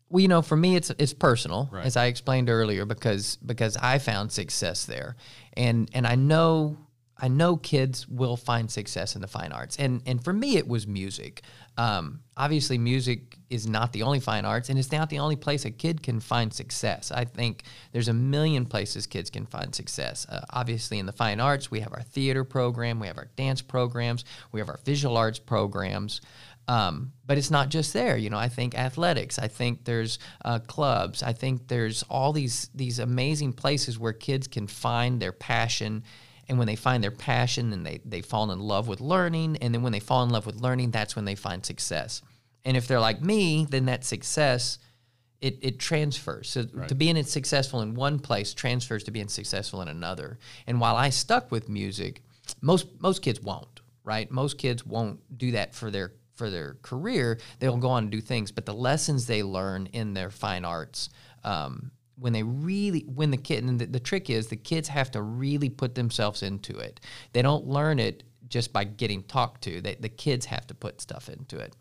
well, 0.09 0.21
you 0.21 0.27
know, 0.27 0.41
for 0.41 0.55
me, 0.55 0.75
it's 0.75 0.91
it's 0.99 1.13
personal, 1.13 1.67
right. 1.71 1.85
as 1.85 1.97
I 1.97 2.05
explained 2.05 2.49
earlier, 2.49 2.85
because 2.85 3.37
because 3.37 3.75
I 3.75 3.97
found 3.97 4.31
success 4.31 4.85
there, 4.85 5.15
and 5.57 5.89
and 5.93 6.05
I 6.05 6.15
know 6.15 6.77
I 7.17 7.29
know 7.29 7.55
kids 7.55 8.07
will 8.07 8.35
find 8.35 8.69
success 8.69 9.15
in 9.15 9.21
the 9.21 9.27
fine 9.27 9.51
arts, 9.51 9.77
and 9.77 10.01
and 10.05 10.23
for 10.23 10.33
me, 10.33 10.57
it 10.57 10.67
was 10.67 10.85
music. 10.85 11.43
Um, 11.77 12.21
obviously, 12.35 12.77
music 12.77 13.37
is 13.49 13.67
not 13.67 13.93
the 13.93 14.03
only 14.03 14.19
fine 14.19 14.43
arts, 14.43 14.69
and 14.69 14.77
it's 14.77 14.91
not 14.91 15.09
the 15.09 15.19
only 15.19 15.37
place 15.37 15.63
a 15.65 15.71
kid 15.71 16.03
can 16.03 16.19
find 16.19 16.53
success. 16.53 17.11
I 17.11 17.23
think 17.23 17.63
there's 17.93 18.09
a 18.09 18.13
million 18.13 18.65
places 18.65 19.07
kids 19.07 19.29
can 19.29 19.45
find 19.45 19.73
success. 19.73 20.25
Uh, 20.27 20.41
obviously, 20.49 20.99
in 20.99 21.05
the 21.05 21.13
fine 21.13 21.39
arts, 21.39 21.71
we 21.71 21.79
have 21.79 21.93
our 21.93 22.01
theater 22.01 22.43
program, 22.43 22.99
we 22.99 23.07
have 23.07 23.17
our 23.17 23.29
dance 23.37 23.61
programs, 23.61 24.25
we 24.51 24.59
have 24.59 24.69
our 24.69 24.79
visual 24.83 25.15
arts 25.15 25.39
programs. 25.39 26.21
Um, 26.67 27.11
but 27.27 27.37
it's 27.37 27.51
not 27.51 27.69
just 27.69 27.93
there. 27.93 28.17
You 28.17 28.29
know, 28.29 28.39
I 28.39 28.49
think 28.49 28.75
athletics. 28.75 29.37
I 29.37 29.47
think 29.47 29.85
there's 29.85 30.17
uh, 30.43 30.59
clubs. 30.59 31.21
I 31.21 31.31
think 31.31 31.67
there's 31.67 32.03
all 32.09 32.33
these 32.33 32.69
these 32.73 32.99
amazing 32.99 33.53
places 33.53 33.99
where 33.99 34.13
kids 34.13 34.47
can 34.47 34.67
find 34.67 35.21
their 35.21 35.31
passion 35.31 36.03
and 36.47 36.57
when 36.57 36.67
they 36.67 36.75
find 36.75 37.03
their 37.03 37.11
passion, 37.11 37.73
and 37.73 37.85
they, 37.85 38.01
they 38.05 38.21
fall 38.21 38.51
in 38.51 38.59
love 38.59 38.87
with 38.87 39.01
learning. 39.01 39.57
And 39.57 39.73
then 39.73 39.81
when 39.81 39.91
they 39.91 39.99
fall 39.99 40.23
in 40.23 40.29
love 40.29 40.45
with 40.45 40.55
learning, 40.55 40.91
that's 40.91 41.15
when 41.15 41.25
they 41.25 41.35
find 41.35 41.65
success. 41.65 42.21
And 42.63 42.75
if 42.77 42.87
they're 42.87 42.99
like 42.99 43.21
me, 43.21 43.65
then 43.69 43.85
that 43.85 44.03
success, 44.03 44.79
it, 45.41 45.59
it 45.61 45.79
transfers. 45.79 46.49
So 46.49 46.65
right. 46.73 46.87
to 46.89 46.95
being 46.95 47.21
successful 47.23 47.81
in 47.81 47.93
one 47.93 48.19
place 48.19 48.53
transfers 48.53 49.03
to 49.05 49.11
being 49.11 49.27
successful 49.27 49.81
in 49.81 49.87
another. 49.87 50.39
And 50.67 50.79
while 50.79 50.95
I 50.95 51.09
stuck 51.09 51.51
with 51.51 51.69
music, 51.69 52.21
most 52.61 52.87
most 52.99 53.21
kids 53.21 53.41
won't, 53.41 53.81
right? 54.03 54.29
Most 54.29 54.57
kids 54.57 54.85
won't 54.85 55.19
do 55.37 55.51
that 55.51 55.73
for 55.73 55.89
their 55.89 56.13
for 56.33 56.49
their 56.49 56.75
career. 56.81 57.39
They'll 57.59 57.77
go 57.77 57.89
on 57.89 58.03
and 58.03 58.11
do 58.11 58.21
things, 58.21 58.51
but 58.51 58.65
the 58.65 58.73
lessons 58.73 59.25
they 59.25 59.41
learn 59.41 59.87
in 59.87 60.13
their 60.13 60.29
fine 60.29 60.65
arts 60.65 61.09
um, 61.43 61.91
when 62.17 62.33
they 62.33 62.43
really 62.43 63.01
when 63.01 63.31
the 63.31 63.37
kid 63.37 63.63
and 63.63 63.79
the, 63.79 63.85
the, 63.85 63.99
trick 63.99 64.29
is 64.29 64.47
the 64.47 64.55
kids 64.55 64.87
have 64.87 65.11
to 65.11 65.21
really 65.21 65.69
put 65.69 65.95
themselves 65.95 66.43
into 66.43 66.77
it 66.77 66.99
they 67.33 67.41
don't 67.41 67.67
learn 67.67 67.99
it 67.99 68.23
just 68.47 68.73
by 68.73 68.83
getting 68.83 69.23
talked 69.23 69.63
to. 69.63 69.81
They, 69.81 69.95
the 69.95 70.09
kids 70.09 70.45
have 70.45 70.67
to 70.67 70.73
put 70.73 71.01
stuff 71.01 71.29
into 71.29 71.57
it. 71.57 71.75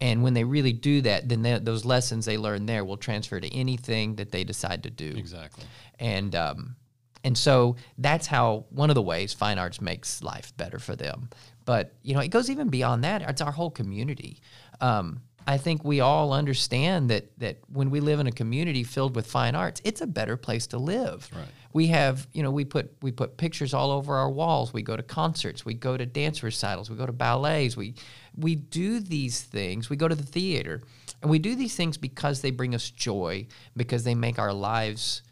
And 0.00 0.22
when 0.22 0.34
they 0.34 0.44
really 0.44 0.72
do 0.72 1.00
that, 1.02 1.28
then 1.28 1.42
they, 1.42 1.58
those 1.58 1.84
lessons 1.84 2.24
they 2.24 2.38
learn 2.38 2.66
there 2.66 2.84
will 2.84 2.96
transfer 2.96 3.40
to 3.40 3.54
anything 3.54 4.16
that 4.16 4.30
they 4.30 4.44
decide 4.44 4.82
to 4.84 4.90
do. 4.90 5.12
Exactly. 5.16 5.64
And 5.98 6.34
um, 6.34 6.76
and 7.24 7.38
so 7.38 7.76
that's 7.98 8.26
how 8.26 8.66
one 8.70 8.90
of 8.90 8.94
the 8.94 9.02
ways 9.02 9.32
fine 9.32 9.58
arts 9.58 9.80
makes 9.80 10.22
life 10.22 10.56
better 10.56 10.80
for 10.80 10.96
them. 10.96 11.30
But 11.64 11.94
you 12.02 12.14
know, 12.14 12.20
it 12.20 12.28
goes 12.28 12.50
even 12.50 12.68
beyond 12.68 13.04
that. 13.04 13.22
It's 13.22 13.40
our 13.40 13.52
whole 13.52 13.70
community. 13.70 14.40
Um, 14.80 15.22
I 15.46 15.58
think 15.58 15.84
we 15.84 16.00
all 16.00 16.32
understand 16.32 17.10
that 17.10 17.38
that 17.38 17.58
when 17.68 17.90
we 17.90 18.00
live 18.00 18.20
in 18.20 18.26
a 18.26 18.32
community 18.32 18.84
filled 18.84 19.16
with 19.16 19.26
fine 19.26 19.54
arts, 19.54 19.80
it's 19.84 20.00
a 20.00 20.06
better 20.06 20.36
place 20.36 20.66
to 20.68 20.78
live. 20.78 21.28
Right. 21.34 21.46
We 21.72 21.86
have, 21.88 22.28
you 22.32 22.42
know, 22.42 22.50
we 22.50 22.64
put 22.64 22.94
we 23.02 23.12
put 23.12 23.36
pictures 23.36 23.74
all 23.74 23.90
over 23.90 24.16
our 24.16 24.30
walls. 24.30 24.72
We 24.72 24.82
go 24.82 24.96
to 24.96 25.02
concerts, 25.02 25.64
we 25.64 25.74
go 25.74 25.96
to 25.96 26.06
dance 26.06 26.42
recitals, 26.42 26.90
we 26.90 26.96
go 26.96 27.06
to 27.06 27.12
ballets. 27.12 27.76
We 27.76 27.94
we 28.36 28.54
do 28.54 29.00
these 29.00 29.42
things. 29.42 29.90
We 29.90 29.96
go 29.96 30.08
to 30.08 30.14
the 30.14 30.22
theater. 30.22 30.82
And 31.20 31.30
we 31.30 31.38
do 31.38 31.54
these 31.54 31.76
things 31.76 31.96
because 31.96 32.40
they 32.40 32.50
bring 32.50 32.74
us 32.74 32.90
joy, 32.90 33.46
because 33.76 34.02
they 34.02 34.14
make 34.14 34.38
our 34.40 34.52
lives 34.52 35.22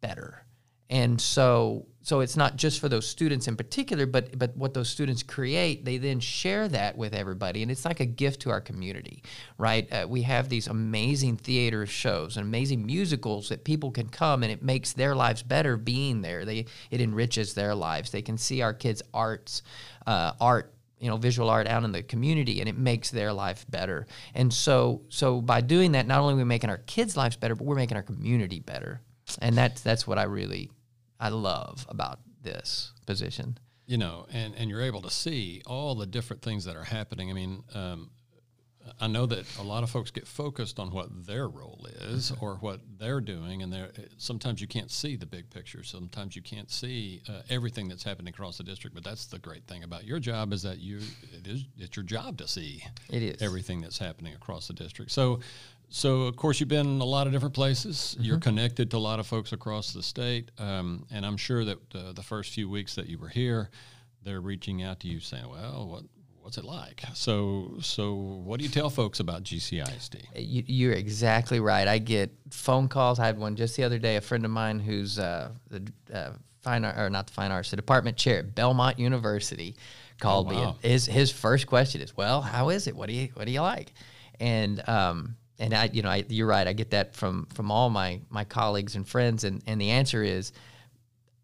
better. 0.00 0.44
And 0.90 1.20
so 1.20 1.86
so 2.02 2.20
it's 2.20 2.36
not 2.36 2.56
just 2.56 2.80
for 2.80 2.88
those 2.88 3.06
students 3.06 3.46
in 3.46 3.56
particular, 3.56 4.06
but 4.06 4.38
but 4.38 4.56
what 4.56 4.72
those 4.72 4.88
students 4.88 5.22
create, 5.22 5.84
they 5.84 5.98
then 5.98 6.18
share 6.18 6.66
that 6.68 6.96
with 6.96 7.14
everybody, 7.14 7.62
and 7.62 7.70
it's 7.70 7.84
like 7.84 8.00
a 8.00 8.06
gift 8.06 8.40
to 8.42 8.50
our 8.50 8.60
community, 8.60 9.22
right? 9.58 9.90
Uh, 9.92 10.06
we 10.08 10.22
have 10.22 10.48
these 10.48 10.66
amazing 10.66 11.36
theater 11.36 11.86
shows 11.86 12.36
and 12.36 12.46
amazing 12.46 12.86
musicals 12.86 13.50
that 13.50 13.64
people 13.64 13.90
can 13.90 14.08
come, 14.08 14.42
and 14.42 14.50
it 14.50 14.62
makes 14.62 14.92
their 14.92 15.14
lives 15.14 15.42
better 15.42 15.76
being 15.76 16.22
there. 16.22 16.44
They 16.44 16.66
it 16.90 17.00
enriches 17.00 17.52
their 17.54 17.74
lives. 17.74 18.10
They 18.10 18.22
can 18.22 18.38
see 18.38 18.62
our 18.62 18.72
kids' 18.72 19.02
arts, 19.12 19.62
uh, 20.06 20.32
art 20.40 20.72
you 21.00 21.08
know 21.08 21.16
visual 21.16 21.50
art 21.50 21.66
out 21.66 21.84
in 21.84 21.92
the 21.92 22.02
community 22.02 22.60
and 22.60 22.68
it 22.68 22.76
makes 22.76 23.10
their 23.10 23.32
life 23.32 23.64
better 23.70 24.06
and 24.34 24.52
so 24.52 25.00
so 25.08 25.40
by 25.40 25.62
doing 25.62 25.92
that 25.92 26.06
not 26.06 26.20
only 26.20 26.34
are 26.34 26.36
we 26.36 26.44
making 26.44 26.68
our 26.68 26.76
kids 26.76 27.16
lives 27.16 27.36
better 27.36 27.54
but 27.54 27.64
we're 27.64 27.74
making 27.74 27.96
our 27.96 28.02
community 28.02 28.60
better 28.60 29.00
and 29.40 29.56
that's 29.56 29.80
that's 29.80 30.06
what 30.06 30.18
i 30.18 30.24
really 30.24 30.70
I 31.20 31.28
love 31.28 31.86
about 31.88 32.18
this 32.42 32.92
position. 33.06 33.58
You 33.86 33.98
know, 33.98 34.26
and, 34.32 34.54
and 34.54 34.70
you're 34.70 34.82
able 34.82 35.02
to 35.02 35.10
see 35.10 35.62
all 35.66 35.96
the 35.96 36.06
different 36.06 36.42
things 36.42 36.64
that 36.64 36.76
are 36.76 36.84
happening. 36.84 37.28
I 37.28 37.32
mean, 37.32 37.64
um, 37.74 38.10
I 39.00 39.08
know 39.08 39.26
that 39.26 39.44
a 39.58 39.62
lot 39.62 39.82
of 39.82 39.90
folks 39.90 40.10
get 40.10 40.26
focused 40.26 40.78
on 40.78 40.90
what 40.90 41.26
their 41.26 41.48
role 41.48 41.86
is 42.02 42.32
or 42.40 42.54
what 42.56 42.80
they're 42.98 43.20
doing, 43.20 43.62
and 43.62 43.72
they're, 43.72 43.90
sometimes 44.16 44.60
you 44.60 44.66
can't 44.66 44.90
see 44.90 45.16
the 45.16 45.26
big 45.26 45.50
picture. 45.50 45.82
Sometimes 45.82 46.34
you 46.36 46.42
can't 46.42 46.70
see 46.70 47.22
uh, 47.28 47.42
everything 47.50 47.88
that's 47.88 48.02
happening 48.02 48.32
across 48.32 48.58
the 48.58 48.64
district. 48.64 48.94
But 48.94 49.04
that's 49.04 49.26
the 49.26 49.38
great 49.38 49.66
thing 49.66 49.82
about 49.82 50.04
your 50.04 50.18
job 50.18 50.52
is 50.52 50.62
that 50.62 50.78
you 50.78 51.00
it 51.32 51.46
is 51.46 51.64
it's 51.76 51.96
your 51.96 52.04
job 52.04 52.38
to 52.38 52.48
see 52.48 52.82
it 53.10 53.22
is 53.22 53.42
everything 53.42 53.80
that's 53.80 53.98
happening 53.98 54.34
across 54.34 54.68
the 54.68 54.74
district. 54.74 55.10
So 55.10 55.40
so, 55.90 56.22
of 56.22 56.36
course, 56.36 56.60
you've 56.60 56.68
been 56.68 56.86
in 56.86 57.00
a 57.00 57.04
lot 57.04 57.26
of 57.26 57.32
different 57.32 57.54
places. 57.54 58.14
Mm-hmm. 58.14 58.24
You're 58.24 58.38
connected 58.38 58.92
to 58.92 58.96
a 58.96 58.98
lot 58.98 59.18
of 59.18 59.26
folks 59.26 59.52
across 59.52 59.92
the 59.92 60.02
state. 60.02 60.52
Um, 60.56 61.04
and 61.10 61.26
I'm 61.26 61.36
sure 61.36 61.64
that 61.64 61.78
uh, 61.94 62.12
the 62.12 62.22
first 62.22 62.54
few 62.54 62.70
weeks 62.70 62.94
that 62.94 63.08
you 63.08 63.18
were 63.18 63.28
here, 63.28 63.70
they're 64.22 64.40
reaching 64.40 64.84
out 64.84 65.00
to 65.00 65.08
you 65.08 65.18
saying, 65.18 65.48
well, 65.48 65.88
what, 65.88 66.04
what's 66.42 66.58
it 66.58 66.64
like? 66.64 67.02
So, 67.14 67.74
so 67.80 68.14
what 68.14 68.58
do 68.58 68.64
you 68.64 68.70
tell 68.70 68.88
folks 68.88 69.18
about 69.18 69.42
GCISD? 69.42 70.26
You, 70.36 70.90
are 70.90 70.94
exactly 70.94 71.58
right. 71.58 71.88
I 71.88 71.98
get 71.98 72.30
phone 72.50 72.86
calls. 72.86 73.18
I 73.18 73.26
had 73.26 73.36
one 73.36 73.56
just 73.56 73.76
the 73.76 73.82
other 73.82 73.98
day. 73.98 74.14
A 74.14 74.20
friend 74.20 74.44
of 74.44 74.52
mine 74.52 74.78
who's 74.78 75.18
uh, 75.18 75.50
the 75.68 75.92
uh, 76.14 76.30
fine 76.62 76.84
art, 76.84 76.98
or 76.98 77.10
not 77.10 77.26
the 77.26 77.32
fine 77.32 77.50
arts, 77.50 77.70
the 77.70 77.76
department 77.76 78.16
chair 78.16 78.38
at 78.38 78.54
Belmont 78.54 79.00
University 79.00 79.74
called 80.20 80.52
oh, 80.52 80.54
wow. 80.54 80.76
me. 80.82 80.88
His 80.88 81.06
his 81.06 81.32
first 81.32 81.66
question 81.66 82.00
is, 82.00 82.16
"Well, 82.16 82.42
how 82.42 82.68
is 82.68 82.86
it? 82.86 82.94
What 82.94 83.08
do 83.08 83.14
you 83.14 83.28
what 83.34 83.46
do 83.46 83.52
you 83.52 83.62
like?" 83.62 83.92
And 84.38 84.86
um, 84.88 85.36
and 85.60 85.74
I, 85.74 85.90
you 85.92 86.02
know, 86.02 86.08
I, 86.08 86.24
you're 86.28 86.46
right. 86.46 86.66
I 86.66 86.72
get 86.72 86.90
that 86.90 87.14
from 87.14 87.46
from 87.54 87.70
all 87.70 87.90
my 87.90 88.20
my 88.30 88.44
colleagues 88.44 88.96
and 88.96 89.06
friends, 89.06 89.44
and 89.44 89.62
and 89.66 89.80
the 89.80 89.90
answer 89.90 90.22
is, 90.22 90.52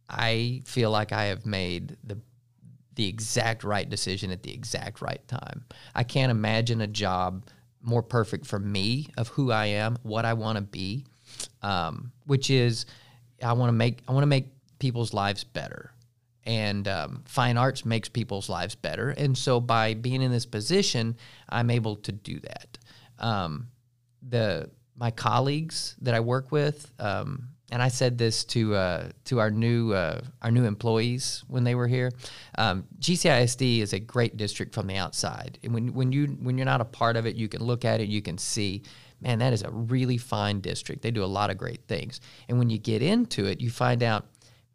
I 0.08 0.62
feel 0.64 0.90
like 0.90 1.12
I 1.12 1.26
have 1.26 1.44
made 1.44 1.96
the 2.02 2.18
the 2.94 3.06
exact 3.06 3.62
right 3.62 3.88
decision 3.88 4.30
at 4.30 4.42
the 4.42 4.52
exact 4.52 5.02
right 5.02 5.20
time. 5.28 5.64
I 5.94 6.02
can't 6.02 6.30
imagine 6.30 6.80
a 6.80 6.86
job 6.86 7.44
more 7.82 8.02
perfect 8.02 8.46
for 8.46 8.58
me 8.58 9.08
of 9.18 9.28
who 9.28 9.52
I 9.52 9.66
am, 9.66 9.98
what 10.02 10.24
I 10.24 10.32
want 10.32 10.56
to 10.56 10.62
be, 10.62 11.04
um, 11.62 12.10
which 12.24 12.48
is 12.50 12.86
I 13.42 13.52
want 13.52 13.68
to 13.68 13.74
make 13.74 14.02
I 14.08 14.12
want 14.12 14.22
to 14.22 14.28
make 14.28 14.48
people's 14.78 15.12
lives 15.12 15.44
better, 15.44 15.92
and 16.44 16.88
um, 16.88 17.22
fine 17.26 17.58
arts 17.58 17.84
makes 17.84 18.08
people's 18.08 18.48
lives 18.48 18.74
better, 18.74 19.10
and 19.10 19.36
so 19.36 19.60
by 19.60 19.92
being 19.92 20.22
in 20.22 20.30
this 20.30 20.46
position, 20.46 21.16
I'm 21.50 21.68
able 21.68 21.96
to 21.96 22.12
do 22.12 22.40
that. 22.40 22.78
Um, 23.18 23.68
the 24.28 24.70
my 24.96 25.10
colleagues 25.10 25.94
that 26.00 26.14
I 26.14 26.20
work 26.20 26.50
with, 26.50 26.90
um, 26.98 27.48
and 27.70 27.82
I 27.82 27.88
said 27.88 28.16
this 28.16 28.44
to 28.46 28.74
uh, 28.74 29.08
to 29.24 29.40
our 29.40 29.50
new 29.50 29.92
uh, 29.92 30.20
our 30.42 30.50
new 30.50 30.64
employees 30.64 31.44
when 31.48 31.64
they 31.64 31.74
were 31.74 31.88
here. 31.88 32.12
Um, 32.56 32.84
GCISD 33.00 33.80
is 33.80 33.92
a 33.92 33.98
great 33.98 34.36
district 34.36 34.74
from 34.74 34.86
the 34.86 34.96
outside, 34.96 35.58
and 35.62 35.74
when 35.74 35.92
when 35.92 36.12
you 36.12 36.26
when 36.40 36.56
you're 36.56 36.64
not 36.64 36.80
a 36.80 36.86
part 36.86 37.16
of 37.16 37.26
it, 37.26 37.36
you 37.36 37.48
can 37.48 37.62
look 37.62 37.84
at 37.84 38.00
it, 38.00 38.08
you 38.08 38.22
can 38.22 38.38
see, 38.38 38.82
man, 39.20 39.38
that 39.40 39.52
is 39.52 39.62
a 39.62 39.70
really 39.70 40.18
fine 40.18 40.60
district. 40.60 41.02
They 41.02 41.10
do 41.10 41.24
a 41.24 41.26
lot 41.26 41.50
of 41.50 41.58
great 41.58 41.86
things, 41.88 42.20
and 42.48 42.58
when 42.58 42.70
you 42.70 42.78
get 42.78 43.02
into 43.02 43.46
it, 43.46 43.60
you 43.60 43.70
find 43.70 44.02
out, 44.02 44.26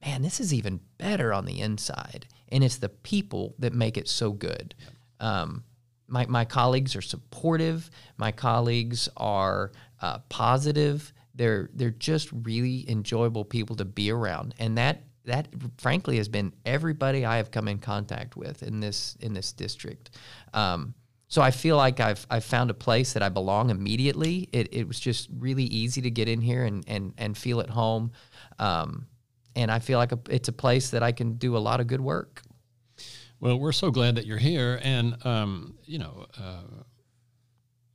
man, 0.05 0.21
this 0.21 0.39
is 0.39 0.53
even 0.53 0.81
better 0.97 1.33
on 1.33 1.45
the 1.45 1.61
inside, 1.61 2.27
and 2.49 2.63
it's 2.63 2.77
the 2.77 2.89
people 2.89 3.55
that 3.59 3.73
make 3.73 3.97
it 3.97 4.07
so 4.07 4.31
good. 4.31 4.75
Um, 5.19 5.63
my, 6.11 6.25
my 6.27 6.45
colleagues 6.45 6.95
are 6.95 7.01
supportive. 7.01 7.89
My 8.17 8.31
colleagues 8.31 9.09
are 9.17 9.71
uh, 10.01 10.19
positive. 10.29 11.13
They're 11.33 11.69
they're 11.73 11.91
just 11.91 12.29
really 12.31 12.89
enjoyable 12.89 13.45
people 13.45 13.77
to 13.77 13.85
be 13.85 14.11
around, 14.11 14.53
and 14.59 14.77
that 14.77 15.03
that 15.25 15.47
frankly 15.77 16.17
has 16.17 16.27
been 16.27 16.53
everybody 16.65 17.25
I 17.25 17.37
have 17.37 17.51
come 17.51 17.67
in 17.67 17.79
contact 17.79 18.35
with 18.35 18.63
in 18.63 18.81
this 18.81 19.15
in 19.21 19.33
this 19.33 19.53
district. 19.53 20.11
Um, 20.53 20.93
so 21.29 21.41
I 21.41 21.51
feel 21.51 21.77
like 21.77 22.01
I've 22.01 22.27
I've 22.29 22.43
found 22.43 22.69
a 22.69 22.73
place 22.73 23.13
that 23.13 23.23
I 23.23 23.29
belong 23.29 23.69
immediately. 23.69 24.49
It, 24.51 24.73
it 24.73 24.87
was 24.87 24.99
just 24.99 25.29
really 25.37 25.63
easy 25.63 26.01
to 26.01 26.11
get 26.11 26.27
in 26.27 26.41
here 26.41 26.65
and 26.65 26.83
and 26.87 27.13
and 27.17 27.37
feel 27.37 27.61
at 27.61 27.69
home, 27.69 28.11
um, 28.59 29.07
and 29.55 29.71
I 29.71 29.79
feel 29.79 29.97
like 29.97 30.11
a, 30.11 30.19
it's 30.29 30.49
a 30.49 30.53
place 30.53 30.89
that 30.89 31.03
I 31.03 31.13
can 31.13 31.35
do 31.35 31.55
a 31.55 31.59
lot 31.59 31.79
of 31.79 31.87
good 31.87 32.01
work. 32.01 32.41
Well, 33.41 33.59
we're 33.59 33.71
so 33.71 33.89
glad 33.89 34.15
that 34.15 34.27
you're 34.27 34.37
here. 34.37 34.79
And, 34.83 35.17
um, 35.25 35.73
you 35.85 35.97
know, 35.97 36.27
uh, 36.39 36.83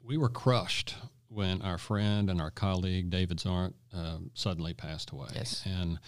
we 0.02 0.16
were 0.16 0.28
crushed 0.28 0.96
when 1.28 1.62
our 1.62 1.78
friend 1.78 2.28
and 2.28 2.40
our 2.40 2.50
colleague, 2.50 3.10
David 3.10 3.38
Zarnt, 3.38 3.74
um, 3.92 4.32
suddenly 4.34 4.74
passed 4.74 5.12
away. 5.12 5.28
Yes. 5.36 5.62
And, 5.64 6.00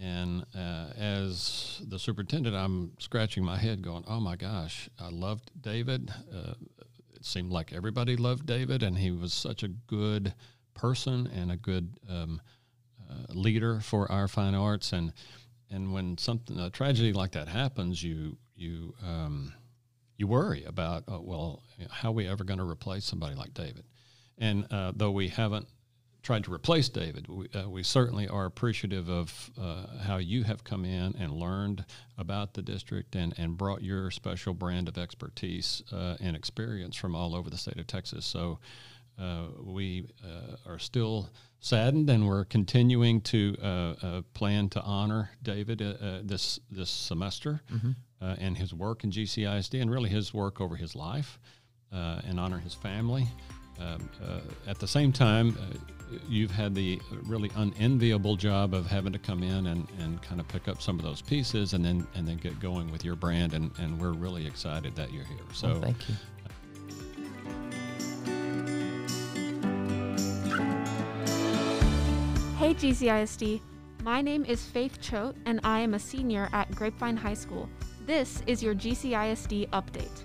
and 0.00 0.46
uh, 0.56 0.90
as 0.96 1.82
the 1.88 1.98
superintendent, 1.98 2.54
I'm 2.54 2.92
scratching 3.00 3.42
my 3.42 3.58
head 3.58 3.82
going, 3.82 4.04
oh 4.06 4.20
my 4.20 4.36
gosh, 4.36 4.88
I 4.96 5.08
loved 5.08 5.50
David. 5.60 6.12
Uh, 6.32 6.54
it 7.16 7.24
seemed 7.24 7.50
like 7.50 7.72
everybody 7.72 8.16
loved 8.16 8.46
David, 8.46 8.84
and 8.84 8.96
he 8.96 9.10
was 9.10 9.34
such 9.34 9.64
a 9.64 9.68
good 9.68 10.34
person 10.72 11.28
and 11.34 11.50
a 11.50 11.56
good 11.56 11.98
um, 12.08 12.40
uh, 13.10 13.32
leader 13.34 13.80
for 13.80 14.10
our 14.10 14.28
fine 14.28 14.54
arts. 14.54 14.92
And, 14.92 15.12
and 15.68 15.92
when 15.92 16.16
something, 16.16 16.60
a 16.60 16.70
tragedy 16.70 17.12
like 17.12 17.32
that 17.32 17.48
happens, 17.48 18.04
you, 18.04 18.36
you 18.54 18.94
um, 19.04 19.52
you 20.16 20.26
worry 20.26 20.64
about 20.64 21.04
uh, 21.08 21.20
well 21.20 21.62
how 21.90 22.10
are 22.10 22.12
we 22.12 22.28
ever 22.28 22.44
going 22.44 22.58
to 22.58 22.68
replace 22.68 23.04
somebody 23.04 23.34
like 23.34 23.54
David? 23.54 23.84
And 24.38 24.66
uh, 24.72 24.92
though 24.94 25.10
we 25.10 25.28
haven't 25.28 25.68
tried 26.22 26.44
to 26.44 26.54
replace 26.54 26.88
David 26.88 27.26
we, 27.28 27.48
uh, 27.54 27.68
we 27.68 27.82
certainly 27.82 28.28
are 28.28 28.44
appreciative 28.46 29.10
of 29.10 29.50
uh, 29.60 29.86
how 30.02 30.18
you 30.18 30.44
have 30.44 30.62
come 30.62 30.84
in 30.84 31.16
and 31.18 31.32
learned 31.32 31.84
about 32.16 32.54
the 32.54 32.62
district 32.62 33.16
and, 33.16 33.34
and 33.36 33.56
brought 33.56 33.82
your 33.82 34.10
special 34.10 34.54
brand 34.54 34.86
of 34.88 34.96
expertise 34.96 35.82
uh, 35.92 36.16
and 36.20 36.36
experience 36.36 36.94
from 36.94 37.16
all 37.16 37.34
over 37.34 37.50
the 37.50 37.58
state 37.58 37.78
of 37.78 37.88
Texas. 37.88 38.24
So 38.24 38.60
uh, 39.20 39.46
we 39.60 40.08
are 40.66 40.78
still 40.78 41.28
saddened, 41.60 42.08
and 42.08 42.26
we're 42.26 42.44
continuing 42.44 43.20
to 43.20 44.24
plan 44.32 44.68
to 44.70 44.80
honor 44.80 45.30
David 45.42 45.78
this 46.24 46.60
this 46.70 46.90
semester. 46.90 47.60
Mm-hmm 47.72 47.90
uh, 48.22 48.36
and 48.38 48.56
his 48.56 48.72
work 48.72 49.04
in 49.04 49.10
GCISD 49.10 49.80
and 49.80 49.90
really 49.90 50.08
his 50.08 50.32
work 50.32 50.60
over 50.60 50.76
his 50.76 50.94
life 50.94 51.38
uh, 51.92 52.20
and 52.26 52.38
honor 52.38 52.58
his 52.58 52.74
family. 52.74 53.26
Um, 53.80 54.08
uh, 54.24 54.40
at 54.66 54.78
the 54.78 54.86
same 54.86 55.12
time, 55.12 55.56
uh, 55.60 55.78
you've 56.28 56.50
had 56.50 56.74
the 56.74 57.00
really 57.24 57.50
unenviable 57.56 58.36
job 58.36 58.74
of 58.74 58.86
having 58.86 59.12
to 59.12 59.18
come 59.18 59.42
in 59.42 59.66
and, 59.66 59.88
and 59.98 60.22
kind 60.22 60.40
of 60.40 60.46
pick 60.48 60.68
up 60.68 60.80
some 60.80 60.98
of 60.98 61.04
those 61.04 61.22
pieces 61.22 61.72
and 61.72 61.84
then 61.84 62.06
and 62.14 62.28
then 62.28 62.36
get 62.36 62.60
going 62.60 62.92
with 62.92 63.04
your 63.04 63.16
brand. 63.16 63.54
And, 63.54 63.70
and 63.78 64.00
we're 64.00 64.12
really 64.12 64.46
excited 64.46 64.94
that 64.96 65.12
you're 65.12 65.24
here. 65.24 65.38
So 65.52 65.68
well, 65.68 65.80
thank 65.80 66.08
you. 66.08 66.14
Hey 72.58 72.74
GCISD, 72.74 73.60
my 74.04 74.22
name 74.22 74.44
is 74.44 74.64
Faith 74.64 75.00
Choate 75.00 75.34
and 75.46 75.58
I 75.64 75.80
am 75.80 75.94
a 75.94 75.98
senior 75.98 76.48
at 76.52 76.70
Grapevine 76.72 77.16
High 77.16 77.34
School. 77.34 77.68
This 78.04 78.42
is 78.48 78.64
your 78.64 78.74
GCISD 78.74 79.68
update. 79.70 80.24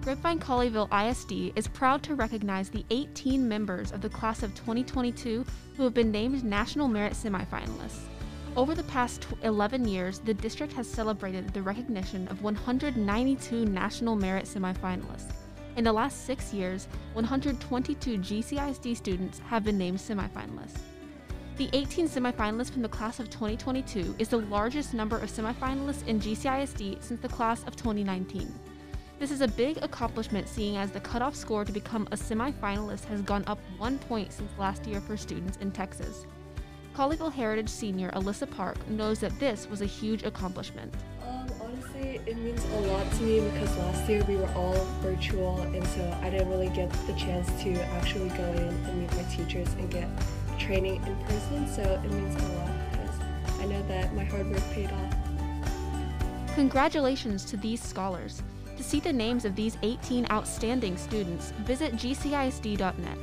Grapevine 0.00 0.38
Colleyville 0.38 0.88
ISD 0.90 1.52
is 1.54 1.68
proud 1.68 2.02
to 2.04 2.14
recognize 2.14 2.70
the 2.70 2.86
18 2.88 3.46
members 3.46 3.92
of 3.92 4.00
the 4.00 4.08
class 4.08 4.42
of 4.42 4.54
2022 4.54 5.44
who 5.76 5.82
have 5.82 5.92
been 5.92 6.10
named 6.10 6.42
National 6.42 6.88
Merit 6.88 7.12
semifinalists. 7.12 8.06
Over 8.56 8.74
the 8.74 8.82
past 8.84 9.26
11 9.42 9.86
years, 9.86 10.20
the 10.20 10.32
district 10.32 10.72
has 10.72 10.90
celebrated 10.90 11.52
the 11.52 11.60
recognition 11.60 12.26
of 12.28 12.42
192 12.42 13.66
National 13.66 14.16
Merit 14.16 14.46
semifinalists. 14.46 15.34
In 15.76 15.84
the 15.84 15.92
last 15.92 16.24
six 16.24 16.54
years, 16.54 16.88
122 17.12 18.16
GCISD 18.16 18.96
students 18.96 19.40
have 19.40 19.64
been 19.64 19.76
named 19.76 19.98
semifinalists. 19.98 20.78
The 21.56 21.70
18 21.72 22.06
semifinalists 22.06 22.70
from 22.70 22.82
the 22.82 22.88
class 22.90 23.18
of 23.18 23.30
2022 23.30 24.16
is 24.18 24.28
the 24.28 24.36
largest 24.36 24.92
number 24.92 25.16
of 25.16 25.30
semifinalists 25.30 26.06
in 26.06 26.20
GCISD 26.20 27.02
since 27.02 27.18
the 27.18 27.30
class 27.30 27.64
of 27.64 27.74
2019. 27.76 28.52
This 29.18 29.30
is 29.30 29.40
a 29.40 29.48
big 29.48 29.78
accomplishment 29.78 30.48
seeing 30.48 30.76
as 30.76 30.90
the 30.90 31.00
cutoff 31.00 31.34
score 31.34 31.64
to 31.64 31.72
become 31.72 32.06
a 32.12 32.16
semifinalist 32.16 33.06
has 33.06 33.22
gone 33.22 33.42
up 33.46 33.58
one 33.78 33.96
point 34.00 34.34
since 34.34 34.50
last 34.58 34.86
year 34.86 35.00
for 35.00 35.16
students 35.16 35.56
in 35.62 35.72
Texas. 35.72 36.26
Colleyville 36.94 37.32
Heritage 37.32 37.70
senior 37.70 38.10
Alyssa 38.10 38.50
Park 38.50 38.76
knows 38.90 39.20
that 39.20 39.38
this 39.40 39.66
was 39.66 39.80
a 39.80 39.86
huge 39.86 40.24
accomplishment. 40.24 40.92
Um, 41.22 41.50
honestly, 41.62 42.20
it 42.26 42.36
means 42.36 42.62
a 42.64 42.80
lot 42.80 43.10
to 43.12 43.22
me 43.22 43.40
because 43.40 43.74
last 43.78 44.06
year 44.10 44.22
we 44.24 44.36
were 44.36 44.52
all 44.54 44.84
virtual, 45.00 45.62
and 45.62 45.86
so 45.86 46.18
I 46.20 46.28
didn't 46.28 46.50
really 46.50 46.68
get 46.68 46.92
the 47.06 47.14
chance 47.14 47.46
to 47.62 47.82
actually 47.94 48.28
go 48.28 48.44
in 48.44 48.68
and 48.68 49.00
meet 49.00 49.16
my 49.16 49.22
teachers 49.34 49.72
and 49.74 49.90
get 49.90 50.08
training 50.58 51.04
in 51.06 51.16
person. 51.24 51.68
So 51.68 51.82
it 51.82 52.10
means 52.10 52.34
a 52.34 52.48
lot 52.48 52.70
because 52.90 53.60
I 53.60 53.66
know 53.66 53.82
that 53.88 54.14
my 54.14 54.24
hard 54.24 54.50
work 54.50 54.62
paid 54.70 54.90
off. 54.90 56.54
Congratulations 56.54 57.44
to 57.44 57.56
these 57.56 57.82
scholars. 57.82 58.42
To 58.76 58.82
see 58.82 59.00
the 59.00 59.12
names 59.12 59.44
of 59.44 59.56
these 59.56 59.78
18 59.82 60.26
outstanding 60.30 60.96
students, 60.96 61.50
visit 61.64 61.94
gcisd.net. 61.96 63.18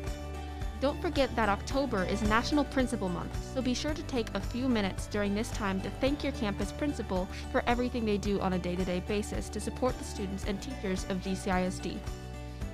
Don't 0.84 1.02
forget 1.02 1.34
that 1.36 1.48
October 1.48 2.04
is 2.04 2.22
National 2.24 2.66
Principal 2.66 3.08
Month, 3.08 3.34
so 3.54 3.62
be 3.62 3.74
sure 3.74 3.94
to 3.94 4.04
take 4.04 4.28
a 4.34 4.40
few 4.40 4.68
minutes 4.68 5.08
during 5.08 5.34
this 5.34 5.50
time 5.52 5.80
to 5.80 5.90
thank 5.90 6.24
your 6.24 6.34
campus 6.34 6.74
principal 6.74 7.28
for 7.52 7.64
everything 7.68 8.04
they 8.04 8.18
do 8.18 8.40
on 8.42 8.54
a 8.54 8.60
day 8.60 8.76
to 8.76 8.84
day 8.84 9.02
basis 9.08 9.48
to 9.48 9.62
support 9.62 9.98
the 9.98 10.04
students 10.04 10.44
and 10.46 10.62
teachers 10.62 11.06
of 11.10 11.18
GCISD. 11.20 11.98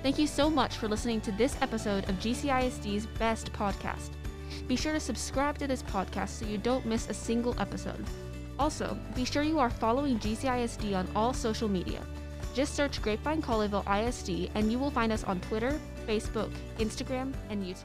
Thank 0.02 0.18
you 0.18 0.26
so 0.26 0.50
much 0.50 0.76
for 0.76 0.88
listening 0.88 1.20
to 1.20 1.32
this 1.32 1.56
episode 1.62 2.08
of 2.08 2.16
GCISD's 2.16 3.06
Best 3.06 3.52
Podcast. 3.52 4.10
Be 4.66 4.76
sure 4.76 4.92
to 4.92 5.00
subscribe 5.00 5.58
to 5.58 5.66
this 5.66 5.82
podcast 5.82 6.28
so 6.28 6.46
you 6.46 6.58
don't 6.58 6.86
miss 6.86 7.08
a 7.08 7.14
single 7.14 7.54
episode. 7.60 8.04
Also, 8.58 8.96
be 9.14 9.24
sure 9.24 9.42
you 9.42 9.58
are 9.58 9.70
following 9.70 10.18
GCISD 10.18 10.94
on 10.94 11.08
all 11.16 11.32
social 11.32 11.68
media. 11.68 12.00
Just 12.54 12.74
search 12.74 13.00
Grapevine 13.00 13.42
Colleyville 13.42 13.86
ISD 13.88 14.50
and 14.54 14.70
you 14.70 14.78
will 14.78 14.90
find 14.90 15.12
us 15.12 15.24
on 15.24 15.40
Twitter, 15.40 15.80
Facebook, 16.06 16.50
Instagram, 16.78 17.32
and 17.48 17.64
YouTube. 17.64 17.84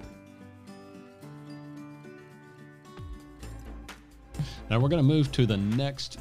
Now 4.69 4.80
we're 4.80 4.89
going 4.89 5.01
to 5.01 5.08
move 5.08 5.32
to 5.34 5.45
the 5.45 5.58
next 5.58 6.19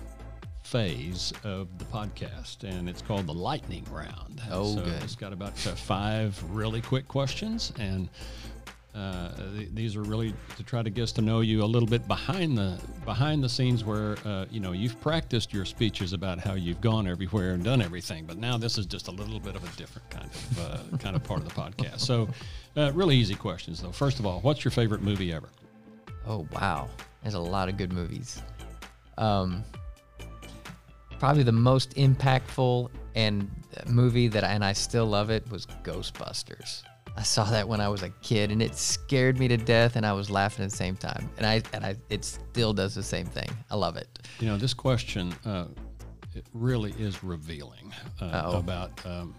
phase 0.62 1.32
of 1.44 1.78
the 1.78 1.84
podcast, 1.86 2.64
and 2.64 2.88
it's 2.88 3.00
called 3.00 3.26
the 3.26 3.34
lightning 3.34 3.86
round. 3.90 4.42
Oh, 4.50 4.74
so 4.74 4.82
good. 4.82 5.02
It's 5.02 5.14
got 5.14 5.32
about 5.32 5.52
uh, 5.66 5.70
five 5.70 6.42
really 6.50 6.80
quick 6.82 7.08
questions, 7.08 7.72
and 7.78 8.08
uh, 8.94 9.30
th- 9.56 9.70
these 9.74 9.96
are 9.96 10.02
really 10.02 10.32
to 10.56 10.62
try 10.62 10.82
to 10.82 10.90
get 10.90 11.08
to 11.08 11.20
know 11.20 11.40
you 11.40 11.64
a 11.64 11.66
little 11.66 11.88
bit 11.88 12.06
behind 12.06 12.56
the 12.56 12.80
behind 13.04 13.42
the 13.42 13.48
scenes, 13.48 13.84
where 13.84 14.16
uh, 14.24 14.46
you 14.50 14.60
know 14.60 14.72
you've 14.72 15.00
practiced 15.00 15.52
your 15.52 15.64
speeches 15.64 16.12
about 16.12 16.38
how 16.38 16.54
you've 16.54 16.80
gone 16.80 17.08
everywhere 17.08 17.54
and 17.54 17.64
done 17.64 17.82
everything, 17.82 18.24
but 18.24 18.38
now 18.38 18.56
this 18.56 18.78
is 18.78 18.86
just 18.86 19.08
a 19.08 19.10
little 19.10 19.40
bit 19.40 19.56
of 19.56 19.64
a 19.64 19.76
different 19.76 20.08
kind 20.10 20.26
of 20.26 20.60
uh, 20.60 20.96
kind 20.98 21.16
of 21.16 21.24
part 21.24 21.40
of 21.40 21.48
the 21.48 21.54
podcast. 21.54 22.00
So, 22.00 22.28
uh, 22.76 22.92
really 22.92 23.16
easy 23.16 23.34
questions 23.34 23.82
though. 23.82 23.90
First 23.90 24.20
of 24.20 24.26
all, 24.26 24.40
what's 24.40 24.64
your 24.64 24.70
favorite 24.70 25.02
movie 25.02 25.32
ever? 25.32 25.48
Oh 26.26 26.46
wow, 26.52 26.88
there's 27.22 27.34
a 27.34 27.40
lot 27.40 27.68
of 27.68 27.76
good 27.76 27.92
movies. 27.92 28.40
Um, 29.18 29.64
probably 31.18 31.42
the 31.42 31.52
most 31.52 31.94
impactful 31.96 32.90
and 33.16 33.50
uh, 33.76 33.90
movie 33.90 34.28
that 34.28 34.44
and 34.44 34.64
I 34.64 34.72
still 34.72 35.06
love 35.06 35.30
it 35.30 35.50
was 35.50 35.66
Ghostbusters. 35.82 36.84
I 37.16 37.22
saw 37.22 37.44
that 37.44 37.68
when 37.68 37.80
I 37.80 37.88
was 37.88 38.02
a 38.02 38.10
kid 38.10 38.50
and 38.50 38.60
it 38.60 38.74
scared 38.74 39.38
me 39.38 39.46
to 39.48 39.56
death 39.56 39.96
and 39.96 40.04
I 40.04 40.12
was 40.12 40.30
laughing 40.30 40.64
at 40.64 40.70
the 40.70 40.76
same 40.76 40.96
time. 40.96 41.30
And 41.38 41.46
I 41.46 41.62
and 41.72 41.84
I 41.84 41.96
it 42.10 42.24
still 42.24 42.72
does 42.72 42.94
the 42.94 43.02
same 43.02 43.26
thing. 43.26 43.48
I 43.70 43.76
love 43.76 43.96
it. 43.96 44.08
You 44.40 44.48
know, 44.48 44.56
this 44.56 44.74
question 44.74 45.34
uh, 45.44 45.66
it 46.34 46.44
really 46.52 46.92
is 46.98 47.22
revealing 47.22 47.92
uh, 48.20 48.52
about 48.54 48.90
um, 49.06 49.34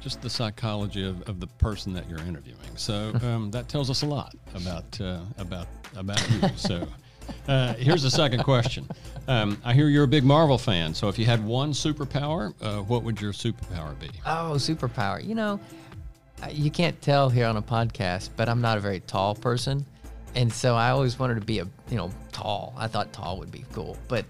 just 0.00 0.20
the 0.20 0.30
psychology 0.30 1.06
of, 1.06 1.22
of 1.28 1.40
the 1.40 1.46
person 1.46 1.92
that 1.94 2.08
you're 2.08 2.20
interviewing. 2.20 2.76
So 2.76 3.12
um, 3.22 3.50
that 3.50 3.68
tells 3.68 3.88
us 3.88 4.02
a 4.02 4.06
lot 4.06 4.34
about 4.54 5.00
uh, 5.00 5.20
about 5.38 5.68
about 5.96 6.30
you. 6.30 6.48
So. 6.56 6.86
Uh, 7.46 7.74
here's 7.74 8.02
the 8.02 8.10
second 8.10 8.42
question. 8.42 8.88
Um, 9.26 9.60
I 9.62 9.74
hear 9.74 9.88
you're 9.88 10.04
a 10.04 10.08
big 10.08 10.24
Marvel 10.24 10.56
fan. 10.56 10.94
So, 10.94 11.08
if 11.08 11.18
you 11.18 11.26
had 11.26 11.44
one 11.44 11.72
superpower, 11.72 12.54
uh, 12.62 12.82
what 12.82 13.02
would 13.02 13.20
your 13.20 13.34
superpower 13.34 13.98
be? 14.00 14.08
Oh, 14.24 14.54
superpower. 14.54 15.22
You 15.22 15.34
know, 15.34 15.60
you 16.50 16.70
can't 16.70 17.00
tell 17.02 17.28
here 17.30 17.46
on 17.46 17.56
a 17.56 17.62
podcast, 17.62 18.30
but 18.36 18.48
I'm 18.48 18.60
not 18.60 18.78
a 18.78 18.80
very 18.80 19.00
tall 19.00 19.34
person. 19.34 19.84
And 20.34 20.52
so 20.52 20.74
I 20.76 20.90
always 20.90 21.18
wanted 21.18 21.36
to 21.36 21.46
be 21.46 21.58
a, 21.58 21.64
you 21.90 21.96
know, 21.96 22.10
tall. 22.32 22.74
I 22.76 22.86
thought 22.86 23.12
tall 23.12 23.38
would 23.38 23.50
be 23.50 23.64
cool. 23.72 23.96
But 24.08 24.24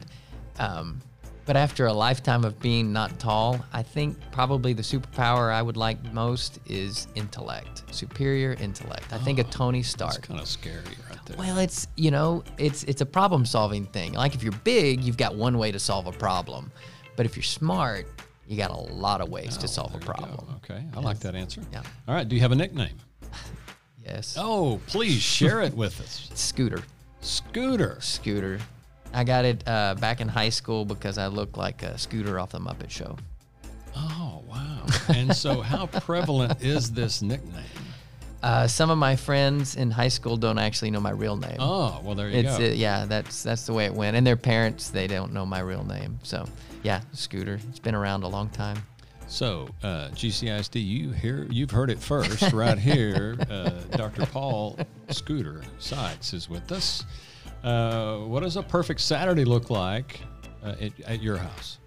um 0.58 1.00
but 1.44 1.56
after 1.56 1.86
a 1.86 1.92
lifetime 1.94 2.44
of 2.44 2.60
being 2.60 2.92
not 2.92 3.18
tall, 3.18 3.58
I 3.72 3.82
think 3.82 4.18
probably 4.32 4.74
the 4.74 4.82
superpower 4.82 5.50
I 5.50 5.62
would 5.62 5.78
like 5.78 6.12
most 6.12 6.58
is 6.66 7.06
intellect. 7.14 7.84
Superior 7.90 8.52
intellect. 8.60 9.14
I 9.14 9.18
think 9.18 9.38
a 9.38 9.44
Tony 9.44 9.80
It's 9.80 9.88
Stark. 9.88 10.28
kind 10.28 10.40
of 10.40 10.46
scary 10.46 10.82
right 11.08 11.18
there. 11.24 11.38
Well, 11.38 11.56
it's 11.58 11.88
you 11.96 12.10
know, 12.10 12.44
it's 12.58 12.84
it's 12.84 13.00
a 13.00 13.06
problem 13.06 13.46
solving 13.46 13.86
thing. 13.86 14.12
Like 14.12 14.34
if 14.34 14.42
you're 14.42 14.52
big, 14.64 15.02
you've 15.02 15.16
got 15.16 15.36
one 15.36 15.56
way 15.56 15.72
to 15.72 15.78
solve 15.78 16.06
a 16.06 16.12
problem. 16.12 16.70
But 17.16 17.24
if 17.26 17.34
you're 17.34 17.42
smart, 17.42 18.06
you 18.48 18.56
got 18.56 18.70
a 18.70 18.76
lot 18.76 19.20
of 19.20 19.28
ways 19.28 19.56
to 19.58 19.64
Oh, 19.64 19.68
solve 19.68 19.94
a 19.94 19.98
there 19.98 20.00
you 20.00 20.06
go. 20.06 20.12
problem. 20.26 20.54
Okay, 20.64 20.82
I 20.96 21.00
like 21.00 21.20
that 21.20 21.34
answer. 21.34 21.60
Yeah. 21.72 21.82
All 22.08 22.14
right, 22.14 22.28
do 22.28 22.34
you 22.34 22.42
have 22.42 22.52
a 22.52 22.56
nickname? 22.56 22.96
Yes. 24.04 24.36
Oh, 24.38 24.80
please 24.86 25.20
share 25.20 25.60
it 25.60 25.74
with 25.74 26.00
us. 26.00 26.30
Scooter. 26.34 26.82
Scooter. 27.20 27.98
Scooter. 28.00 28.58
I 29.12 29.22
got 29.22 29.44
it 29.44 29.62
uh, 29.66 29.96
back 29.96 30.22
in 30.22 30.28
high 30.28 30.48
school 30.48 30.86
because 30.86 31.18
I 31.18 31.26
looked 31.26 31.58
like 31.58 31.82
a 31.82 31.98
Scooter 31.98 32.40
off 32.40 32.50
the 32.52 32.58
Muppet 32.58 32.88
Show. 32.88 33.18
Oh, 33.94 34.42
wow. 34.48 34.86
And 35.14 35.36
so, 35.36 35.60
how 35.60 35.86
prevalent 36.00 36.62
is 36.62 36.90
this 36.90 37.20
nickname? 37.20 37.64
Uh, 38.42 38.66
some 38.66 38.88
of 38.88 38.96
my 38.96 39.14
friends 39.14 39.76
in 39.76 39.90
high 39.90 40.08
school 40.08 40.38
don't 40.38 40.58
actually 40.58 40.90
know 40.90 41.00
my 41.00 41.10
real 41.10 41.36
name. 41.36 41.56
Oh, 41.58 42.00
well, 42.02 42.14
there 42.14 42.30
you 42.30 42.38
it's 42.38 42.56
go. 42.56 42.64
uh, 42.64 42.68
yeah, 42.68 43.04
that's 43.04 43.42
that's 43.42 43.66
the 43.66 43.74
way 43.74 43.84
it 43.84 43.92
went. 43.92 44.16
And 44.16 44.26
their 44.26 44.36
parents, 44.36 44.88
they 44.88 45.06
don't 45.06 45.34
know 45.34 45.44
my 45.44 45.60
real 45.60 45.84
name. 45.84 46.18
So 46.22 46.46
yeah, 46.82 47.00
Scooter. 47.12 47.60
It's 47.68 47.78
been 47.78 47.94
around 47.94 48.22
a 48.24 48.28
long 48.28 48.48
time. 48.50 48.82
So, 49.26 49.68
uh, 49.82 50.08
GCISD, 50.14 50.84
you 50.84 51.10
hear, 51.10 51.46
you've 51.50 51.70
heard 51.70 51.90
it 51.90 51.98
first 51.98 52.52
right 52.52 52.78
here. 52.78 53.36
Uh, 53.50 53.70
Dr. 53.90 54.24
Paul 54.26 54.78
Scooter 55.10 55.62
Sykes 55.78 56.32
is 56.32 56.48
with 56.48 56.72
us. 56.72 57.04
Uh, 57.62 58.18
what 58.20 58.42
does 58.42 58.56
a 58.56 58.62
perfect 58.62 59.00
Saturday 59.00 59.44
look 59.44 59.68
like 59.68 60.20
uh, 60.64 60.76
at, 60.80 60.92
at 61.00 61.22
your 61.22 61.36
house? 61.36 61.78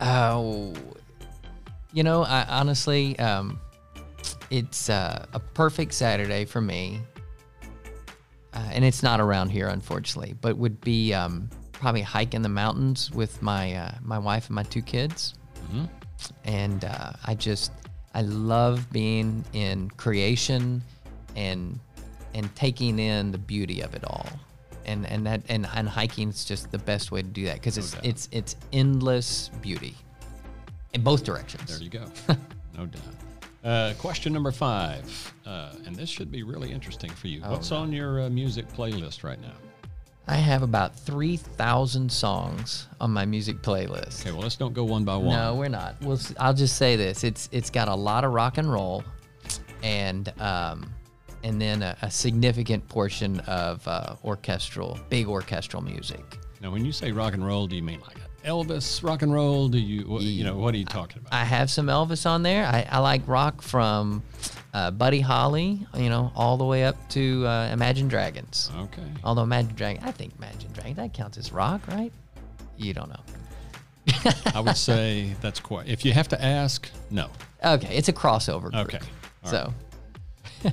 Oh, 0.00 0.72
you 1.92 2.04
know, 2.04 2.22
I 2.22 2.44
honestly, 2.48 3.18
um, 3.18 3.58
it's 4.50 4.88
uh, 4.88 5.26
a 5.32 5.40
perfect 5.40 5.94
Saturday 5.94 6.44
for 6.44 6.60
me, 6.60 7.00
uh, 8.54 8.68
and 8.72 8.84
it's 8.84 9.02
not 9.02 9.20
around 9.20 9.48
here, 9.48 9.68
unfortunately. 9.68 10.34
But 10.40 10.56
would 10.58 10.80
be 10.80 11.12
um, 11.12 11.50
probably 11.82 12.00
hike 12.00 12.32
in 12.32 12.42
the 12.42 12.48
mountains 12.48 13.10
with 13.10 13.42
my 13.42 13.74
uh, 13.74 13.90
my 14.02 14.18
wife 14.18 14.46
and 14.46 14.54
my 14.54 14.62
two 14.62 14.80
kids, 14.80 15.34
and 16.44 16.84
uh, 16.84 17.12
I 17.26 17.34
just 17.34 17.72
I 18.14 18.22
love 18.22 18.90
being 18.92 19.44
in 19.52 19.90
creation 19.90 20.82
and 21.34 21.80
and 22.34 22.54
taking 22.54 23.00
in 23.00 23.32
the 23.32 23.38
beauty 23.38 23.80
of 23.80 23.94
it 23.94 24.04
all. 24.06 24.28
And, 24.84 25.06
and 25.06 25.26
that 25.26 25.42
and, 25.48 25.68
and 25.74 25.88
hiking 25.88 26.28
is 26.28 26.44
just 26.44 26.70
the 26.70 26.78
best 26.78 27.12
way 27.12 27.22
to 27.22 27.28
do 27.28 27.44
that 27.46 27.54
because 27.54 27.78
it's 27.78 27.92
doubt. 27.92 28.06
it's 28.06 28.28
it's 28.30 28.56
endless 28.72 29.48
beauty 29.60 29.96
in 30.92 31.02
both 31.02 31.24
directions. 31.24 31.68
There 31.68 31.82
you 31.82 31.90
go. 31.90 32.06
no 32.78 32.86
doubt. 32.86 33.02
Uh, 33.64 33.94
question 33.98 34.32
number 34.32 34.50
five, 34.50 35.34
uh, 35.46 35.72
and 35.86 35.94
this 35.94 36.08
should 36.08 36.30
be 36.32 36.42
really 36.42 36.72
interesting 36.72 37.10
for 37.10 37.28
you. 37.28 37.40
What's 37.42 37.70
on 37.72 37.92
your 37.92 38.22
uh, 38.22 38.30
music 38.30 38.68
playlist 38.68 39.22
right 39.22 39.40
now? 39.40 39.54
I 40.28 40.36
have 40.36 40.62
about 40.62 40.96
3,000 40.96 42.10
songs 42.10 42.86
on 43.00 43.10
my 43.10 43.24
music 43.24 43.60
playlist. 43.60 44.20
Okay, 44.20 44.30
well, 44.30 44.42
let's 44.42 44.56
don't 44.56 44.72
go 44.72 44.84
one 44.84 45.04
by 45.04 45.16
one. 45.16 45.36
No, 45.36 45.56
we're 45.56 45.68
not. 45.68 45.96
We'll, 46.00 46.20
I'll 46.38 46.54
just 46.54 46.76
say 46.76 46.96
this: 46.96 47.24
it's 47.24 47.48
it's 47.52 47.70
got 47.70 47.88
a 47.88 47.94
lot 47.94 48.24
of 48.24 48.32
rock 48.32 48.56
and 48.58 48.70
roll, 48.70 49.02
and 49.82 50.32
um, 50.40 50.94
and 51.42 51.60
then 51.60 51.82
a, 51.82 51.96
a 52.02 52.10
significant 52.10 52.88
portion 52.88 53.40
of 53.40 53.86
uh, 53.88 54.16
orchestral, 54.24 54.98
big 55.10 55.26
orchestral 55.26 55.82
music. 55.82 56.38
Now, 56.60 56.70
when 56.70 56.84
you 56.84 56.92
say 56.92 57.10
rock 57.10 57.34
and 57.34 57.44
roll, 57.44 57.66
do 57.66 57.74
you 57.74 57.82
mean 57.82 58.00
like 58.06 58.21
Elvis 58.44 59.02
rock 59.02 59.22
and 59.22 59.32
roll? 59.32 59.68
Do 59.68 59.78
you 59.78 60.18
you 60.20 60.44
know 60.44 60.56
what 60.56 60.74
are 60.74 60.78
you 60.78 60.84
talking 60.84 61.18
about? 61.18 61.32
I 61.32 61.44
have 61.44 61.70
some 61.70 61.86
Elvis 61.86 62.26
on 62.28 62.42
there. 62.42 62.64
I, 62.66 62.86
I 62.90 62.98
like 62.98 63.22
rock 63.26 63.62
from 63.62 64.22
uh, 64.74 64.90
Buddy 64.90 65.20
Holly, 65.20 65.86
you 65.96 66.08
know, 66.08 66.32
all 66.34 66.56
the 66.56 66.64
way 66.64 66.84
up 66.84 66.96
to 67.10 67.46
uh, 67.46 67.70
Imagine 67.72 68.08
Dragons. 68.08 68.70
Okay. 68.76 69.02
Although 69.24 69.42
Imagine 69.42 69.74
Dragon, 69.74 70.04
I 70.04 70.10
think 70.12 70.34
Imagine 70.38 70.72
Dragon 70.72 70.94
that 70.94 71.12
counts 71.12 71.38
as 71.38 71.52
rock, 71.52 71.86
right? 71.88 72.12
You 72.76 72.94
don't 72.94 73.08
know. 73.08 73.20
I 74.54 74.60
would 74.60 74.76
say 74.76 75.34
that's 75.40 75.60
quite. 75.60 75.88
If 75.88 76.04
you 76.04 76.12
have 76.12 76.28
to 76.28 76.42
ask, 76.42 76.90
no. 77.10 77.28
Okay, 77.64 77.96
it's 77.96 78.08
a 78.08 78.12
crossover. 78.12 78.72
Group. 78.72 78.74
Okay. 78.74 79.00
All 79.44 79.50
so 79.50 79.74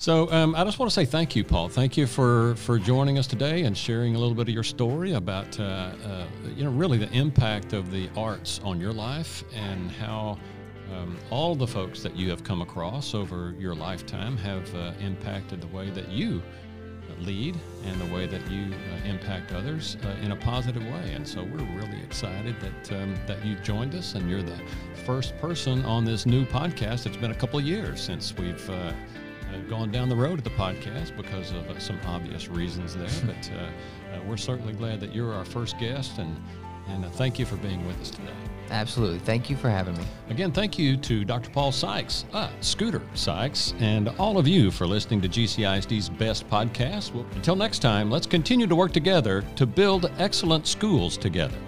So 0.00 0.30
um, 0.30 0.54
I 0.54 0.62
just 0.62 0.78
want 0.78 0.88
to 0.92 0.94
say 0.94 1.04
thank 1.04 1.34
you, 1.34 1.42
Paul. 1.42 1.68
Thank 1.68 1.96
you 1.96 2.06
for 2.06 2.54
for 2.54 2.78
joining 2.78 3.18
us 3.18 3.26
today 3.26 3.64
and 3.64 3.76
sharing 3.76 4.14
a 4.14 4.18
little 4.18 4.34
bit 4.34 4.42
of 4.42 4.54
your 4.54 4.62
story 4.62 5.14
about 5.14 5.58
uh, 5.58 5.62
uh, 5.64 6.26
you 6.54 6.62
know 6.62 6.70
really 6.70 6.98
the 6.98 7.10
impact 7.10 7.72
of 7.72 7.90
the 7.90 8.08
arts 8.16 8.60
on 8.62 8.80
your 8.80 8.92
life 8.92 9.42
and 9.56 9.90
how 9.90 10.38
um, 10.94 11.18
all 11.30 11.56
the 11.56 11.66
folks 11.66 12.00
that 12.04 12.14
you 12.14 12.30
have 12.30 12.44
come 12.44 12.62
across 12.62 13.12
over 13.12 13.56
your 13.58 13.74
lifetime 13.74 14.36
have 14.36 14.72
uh, 14.76 14.92
impacted 15.00 15.60
the 15.60 15.76
way 15.76 15.90
that 15.90 16.08
you 16.08 16.40
lead 17.22 17.58
and 17.84 18.00
the 18.00 18.14
way 18.14 18.28
that 18.28 18.48
you 18.48 18.72
uh, 18.72 19.04
impact 19.04 19.50
others 19.50 19.96
uh, 20.04 20.14
in 20.22 20.30
a 20.30 20.36
positive 20.36 20.84
way. 20.84 21.12
And 21.12 21.26
so 21.26 21.42
we're 21.42 21.64
really 21.74 22.00
excited 22.04 22.54
that 22.60 22.92
um, 22.92 23.16
that 23.26 23.44
you've 23.44 23.64
joined 23.64 23.96
us 23.96 24.14
and 24.14 24.30
you're 24.30 24.44
the 24.44 24.60
first 25.04 25.36
person 25.38 25.84
on 25.84 26.04
this 26.04 26.24
new 26.24 26.44
podcast. 26.44 27.04
It's 27.04 27.16
been 27.16 27.32
a 27.32 27.34
couple 27.42 27.58
of 27.58 27.64
years 27.64 28.00
since 28.00 28.36
we've 28.36 28.70
uh, 29.52 29.58
gone 29.68 29.90
down 29.90 30.08
the 30.08 30.16
road 30.16 30.38
of 30.38 30.44
the 30.44 30.50
podcast 30.50 31.16
because 31.16 31.50
of 31.52 31.68
uh, 31.68 31.78
some 31.78 31.98
obvious 32.06 32.48
reasons 32.48 32.94
there. 32.96 33.08
but 33.26 33.50
uh, 33.54 34.16
uh, 34.16 34.20
we're 34.26 34.36
certainly 34.36 34.72
glad 34.72 35.00
that 35.00 35.14
you're 35.14 35.32
our 35.32 35.44
first 35.44 35.78
guest 35.78 36.18
and 36.18 36.36
and 36.88 37.04
uh, 37.04 37.10
thank 37.10 37.38
you 37.38 37.44
for 37.44 37.56
being 37.56 37.86
with 37.86 38.00
us 38.00 38.10
today. 38.10 38.32
absolutely, 38.70 39.18
thank 39.18 39.50
you 39.50 39.56
for 39.56 39.68
having 39.68 39.94
me. 39.96 40.04
Again, 40.30 40.52
thank 40.52 40.78
you 40.78 40.96
to 40.96 41.22
Dr. 41.22 41.50
Paul 41.50 41.70
Sykes, 41.70 42.24
uh, 42.32 42.48
Scooter 42.60 43.02
Sykes, 43.12 43.74
and 43.78 44.08
all 44.18 44.38
of 44.38 44.48
you 44.48 44.70
for 44.70 44.86
listening 44.86 45.20
to 45.20 45.28
GCISD's 45.28 46.08
best 46.08 46.48
podcast. 46.48 47.12
Well, 47.12 47.26
until 47.34 47.56
next 47.56 47.80
time, 47.80 48.10
let's 48.10 48.26
continue 48.26 48.66
to 48.66 48.74
work 48.74 48.92
together 48.92 49.44
to 49.56 49.66
build 49.66 50.10
excellent 50.18 50.66
schools 50.66 51.18
together. 51.18 51.58